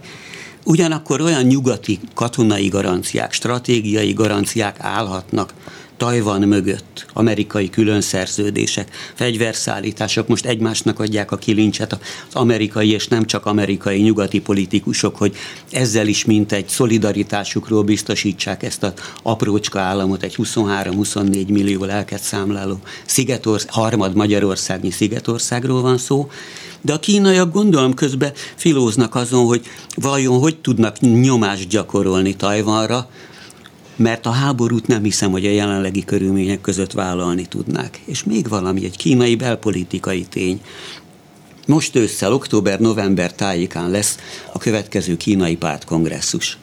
[0.66, 5.54] Ugyanakkor olyan nyugati katonai garanciák, stratégiai garanciák állhatnak
[6.00, 7.06] Tajvan mögött.
[7.14, 10.28] Amerikai különszerződések, fegyverszállítások.
[10.28, 12.00] Most egymásnak adják a kilincset az
[12.34, 15.36] amerikai és nem csak amerikai nyugati politikusok, hogy
[15.72, 18.94] ezzel is mint egy szolidaritásukról biztosítsák ezt az
[19.24, 26.30] aprócska államot, egy 23-24 millió lelket számláló Szigetország, harmad Magyarországnyi Szigetországról van szó,
[26.82, 29.62] de a kínaiak gondolom közben filóznak azon, hogy
[29.96, 33.10] vajon hogy tudnak nyomást gyakorolni Tajvanra,
[34.00, 38.02] mert a háborút nem hiszem, hogy a jelenlegi körülmények között vállalni tudnák.
[38.06, 40.62] És még valami, egy kínai belpolitikai tény.
[41.68, 44.18] Most ősszel, október-november tájékán lesz
[44.54, 46.58] a következő kínai pártkongresszus.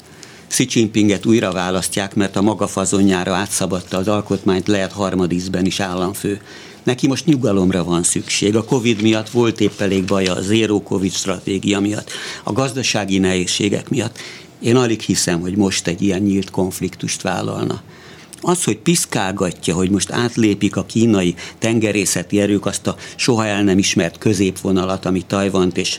[0.49, 6.41] Xi Jinpinget újra választják, mert a maga fazonjára átszabadta az alkotmányt, lehet harmadízben is államfő.
[6.83, 8.57] Neki most nyugalomra van szükség.
[8.57, 12.11] A Covid miatt volt épp elég baja, a zéró Covid stratégia miatt,
[12.45, 14.19] a gazdasági nehézségek miatt.
[14.61, 17.83] Én alig hiszem, hogy most egy ilyen nyílt konfliktust vállalna.
[18.41, 23.79] Az, hogy piszkálgatja, hogy most átlépik a kínai tengerészeti erők azt a soha el nem
[23.79, 25.99] ismert középvonalat, ami Tajvant és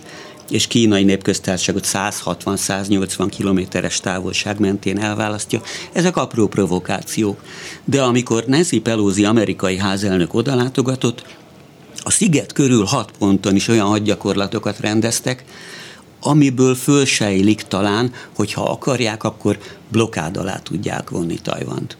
[0.49, 5.61] és kínai népköztársaságot 160-180 kilométeres távolság mentén elválasztja.
[5.93, 7.41] Ezek apró provokációk.
[7.85, 11.25] De amikor Nancy Pelosi amerikai házelnök odalátogatott,
[12.03, 15.43] a sziget körül hat ponton is olyan hadgyakorlatokat rendeztek,
[16.21, 19.57] amiből fölsejlik talán, hogy ha akarják, akkor
[19.91, 21.97] blokád alá tudják vonni Tajvant.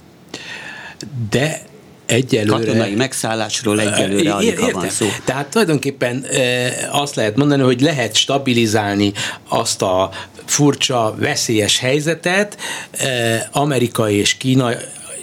[1.30, 1.61] De
[2.05, 2.65] egyelőre...
[2.65, 5.05] Katonai megszállásról egyelőre alig van szó.
[5.26, 6.26] Tehát tulajdonképpen
[6.91, 9.13] azt lehet mondani, hogy lehet stabilizálni
[9.47, 10.09] azt a
[10.45, 12.57] furcsa, veszélyes helyzetet
[13.51, 14.70] Amerika és Kína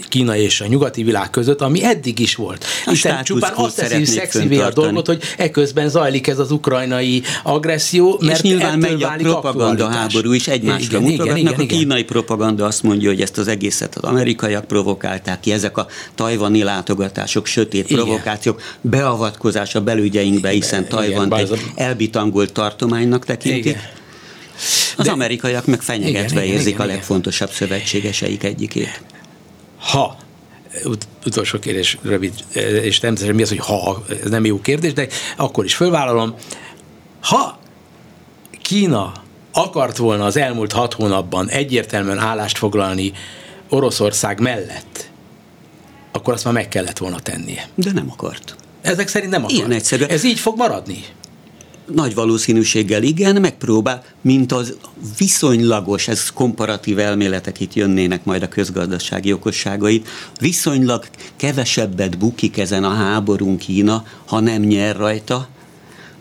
[0.08, 2.64] Kína és a nyugati világ között, ami eddig is volt.
[2.86, 8.18] A Hiszen csupán azt teszi szexivé a dolgot, hogy eközben zajlik ez az ukrajnai agresszió,
[8.20, 11.38] mert és nyilván megy a propaganda háború is egymásra igen, mutogatnak.
[11.38, 12.12] Igen, igen, a kínai igen.
[12.12, 17.46] propaganda azt mondja, hogy ezt az egészet az amerikaiak provokálták ki, ezek a tajvani látogatások,
[17.46, 18.02] sötét igen.
[18.02, 23.64] provokációk, beavatkozás a belügyeinkbe, hiszen Tajvan egy elbitangolt tartománynak tekintik.
[23.64, 23.80] Igen.
[24.96, 27.58] Az De, amerikaiak meg fenyegetve igen, érzik igen, a legfontosabb igen.
[27.58, 29.02] szövetségeseik egyikét
[29.84, 30.16] ha
[30.84, 32.32] ut- utolsó kérdés, rövid,
[32.82, 35.06] és természetesen mi az, hogy ha, ez nem jó kérdés, de
[35.36, 36.34] akkor is fölvállalom.
[37.20, 37.58] Ha
[38.62, 39.12] Kína
[39.52, 43.12] akart volna az elmúlt hat hónapban egyértelműen állást foglalni
[43.68, 45.10] Oroszország mellett,
[46.12, 47.68] akkor azt már meg kellett volna tennie.
[47.74, 48.56] De nem akart.
[48.82, 49.58] Ezek szerint nem akart.
[49.58, 50.04] Ilyen egyszerű.
[50.04, 51.04] Ez így fog maradni?
[51.92, 54.76] Nagy valószínűséggel igen, megpróbál, mint az
[55.18, 60.08] viszonylagos, ez komparatív elméletek itt jönnének majd a közgazdasági okosságait,
[60.40, 61.04] viszonylag
[61.36, 65.48] kevesebbet bukik ezen a háborún Kína, ha nem nyer rajta,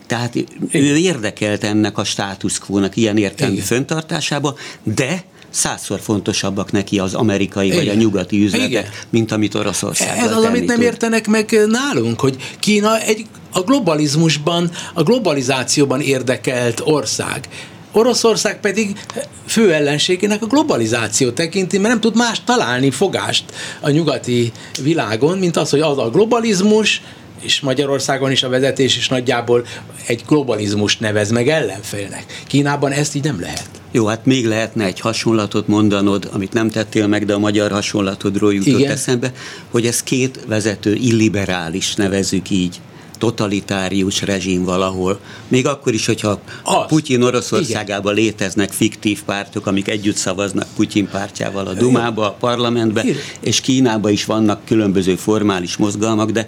[0.07, 0.35] tehát
[0.71, 7.65] ő érdekelt ennek a status quo-nak ilyen értelmű föntartásába, de százszor fontosabbak neki az amerikai
[7.65, 7.77] Igen.
[7.77, 8.85] vagy a nyugati üzletek, Igen.
[9.09, 10.17] mint amit Oroszország.
[10.17, 10.85] Ez az, amit nem tud.
[10.85, 17.47] értenek meg nálunk, hogy Kína egy a globalizmusban, a globalizációban érdekelt ország.
[17.91, 18.99] Oroszország pedig
[19.45, 23.43] fő ellenségének a globalizáció tekinti, mert nem tud más találni fogást
[23.79, 24.51] a nyugati
[24.81, 27.01] világon, mint az, hogy az a globalizmus,
[27.41, 29.65] és Magyarországon is a vezetés is nagyjából
[30.05, 32.41] egy globalizmust nevez meg ellenfélnek.
[32.47, 33.69] Kínában ezt így nem lehet.
[33.91, 38.53] Jó, hát még lehetne egy hasonlatot mondanod, amit nem tettél meg, de a magyar hasonlatodról
[38.53, 38.91] jutott Igen.
[38.91, 39.31] eszembe,
[39.71, 42.81] hogy ez két vezető illiberális, nevezük így
[43.23, 45.19] totalitárius rezsim valahol.
[45.47, 46.85] Még akkor is, hogyha Az.
[46.87, 48.23] Putyin Oroszországában Igen.
[48.23, 53.15] léteznek fiktív pártok, amik együtt szavaznak Putyin pártjával a Dumába, a parlamentbe, Igen.
[53.39, 56.47] és Kínában is vannak különböző formális mozgalmak, de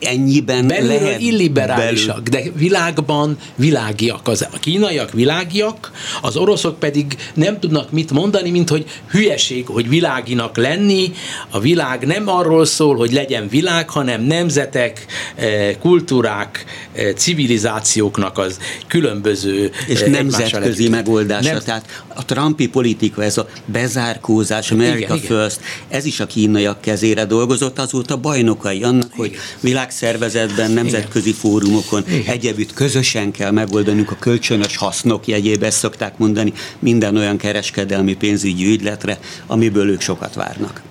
[0.00, 2.50] ennyiben Belülről lehet illiberálisak, belül.
[2.52, 4.28] de világban világiak.
[4.28, 5.92] Az, a kínaiak világiak,
[6.22, 11.12] az oroszok pedig nem tudnak mit mondani, mint hogy hülyeség, hogy világinak lenni.
[11.50, 18.58] A világ nem arról szól, hogy legyen világ, hanem nemzetek, eh, kultúrák, eh, civilizációknak az
[18.86, 21.52] különböző És eh, nemzetközi megoldása.
[21.52, 21.60] Nem...
[21.60, 25.98] Tehát a Trumpi politika, ez a bezárkózás, America igen, First, igen.
[25.98, 31.40] ez is a kínaiak kezére dolgozott, azóta bajnokai annak, hogy világ világszervezetben, nemzetközi Igen.
[31.40, 32.22] fórumokon Igen.
[32.26, 38.66] egyebütt közösen kell megoldanunk a kölcsönös hasznok jegyébe, ezt szokták mondani, minden olyan kereskedelmi pénzügyi
[38.66, 40.82] ügyletre, amiből ők sokat várnak.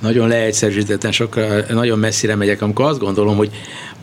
[0.00, 3.50] Nagyon leegyszerűsítetten, sokkal, nagyon messzire megyek, amikor azt gondolom, hogy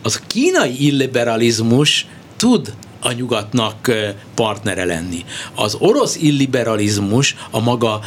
[0.02, 2.06] az kínai illiberalizmus
[2.36, 3.90] tud a nyugatnak
[4.34, 5.24] partnere lenni.
[5.54, 8.00] Az orosz illiberalizmus a maga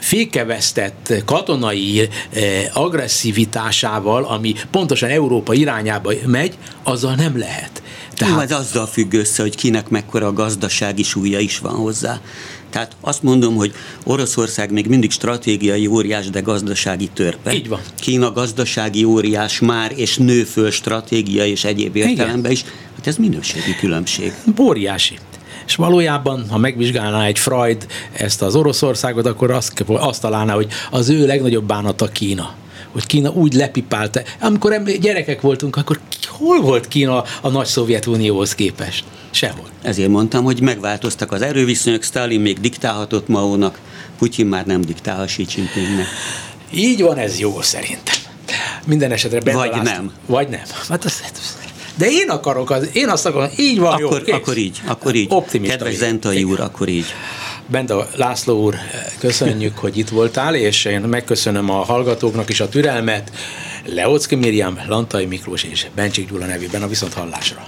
[0.00, 2.08] fékevesztett katonai eh,
[2.72, 7.82] agresszivitásával, ami pontosan Európa irányába megy, azzal nem lehet.
[8.14, 8.34] Tehát...
[8.34, 12.20] Jó, ez azzal függ össze, hogy kinek mekkora a gazdasági súlya is van hozzá.
[12.70, 13.72] Tehát azt mondom, hogy
[14.04, 17.54] Oroszország még mindig stratégiai óriás, de gazdasági törpe.
[17.54, 17.80] Így van.
[18.00, 22.64] Kína gazdasági óriás már, és nő föl stratégia és egyéb értelemben is.
[22.96, 24.32] Hát ez minőségi különbség.
[24.60, 25.18] Óriási
[25.66, 31.08] és valójában, ha megvizsgálná egy Freud ezt az Oroszországot, akkor azt, azt találná, hogy az
[31.08, 32.54] ő legnagyobb bánata Kína
[32.92, 34.20] hogy Kína úgy lepipálta.
[34.40, 39.04] Amikor gyerekek voltunk, akkor hol volt Kína a nagy Szovjetunióhoz képest?
[39.30, 39.68] Sehol.
[39.82, 43.78] Ezért mondtam, hogy megváltoztak az erőviszonyok, Stalin még diktálhatott Maónak,
[44.18, 46.06] Putyin már nem diktál a Xi Jinpingnek.
[46.74, 48.14] Így van, ez jó szerintem.
[48.86, 50.12] Minden esetre Vagy nem.
[50.26, 50.60] Vagy nem.
[50.88, 51.22] Hát az,
[52.00, 54.34] de én akarok, az, én azt akarom, így van akkor, jó.
[54.34, 55.26] Akkor így, akkor így.
[55.30, 57.04] Optimista Kedves Zentai úr, akkor így.
[57.66, 58.74] Benda László úr,
[59.18, 63.30] köszönjük, hogy itt voltál, és én megköszönöm a hallgatóknak is a türelmet.
[63.84, 67.64] Leocki Miriam, Lantai Miklós és Bencsik Gyula nevében a viszont hallásra.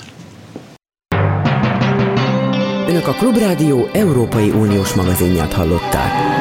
[2.89, 6.32] Önök a Klubrádió Európai Uniós magazinját hallották.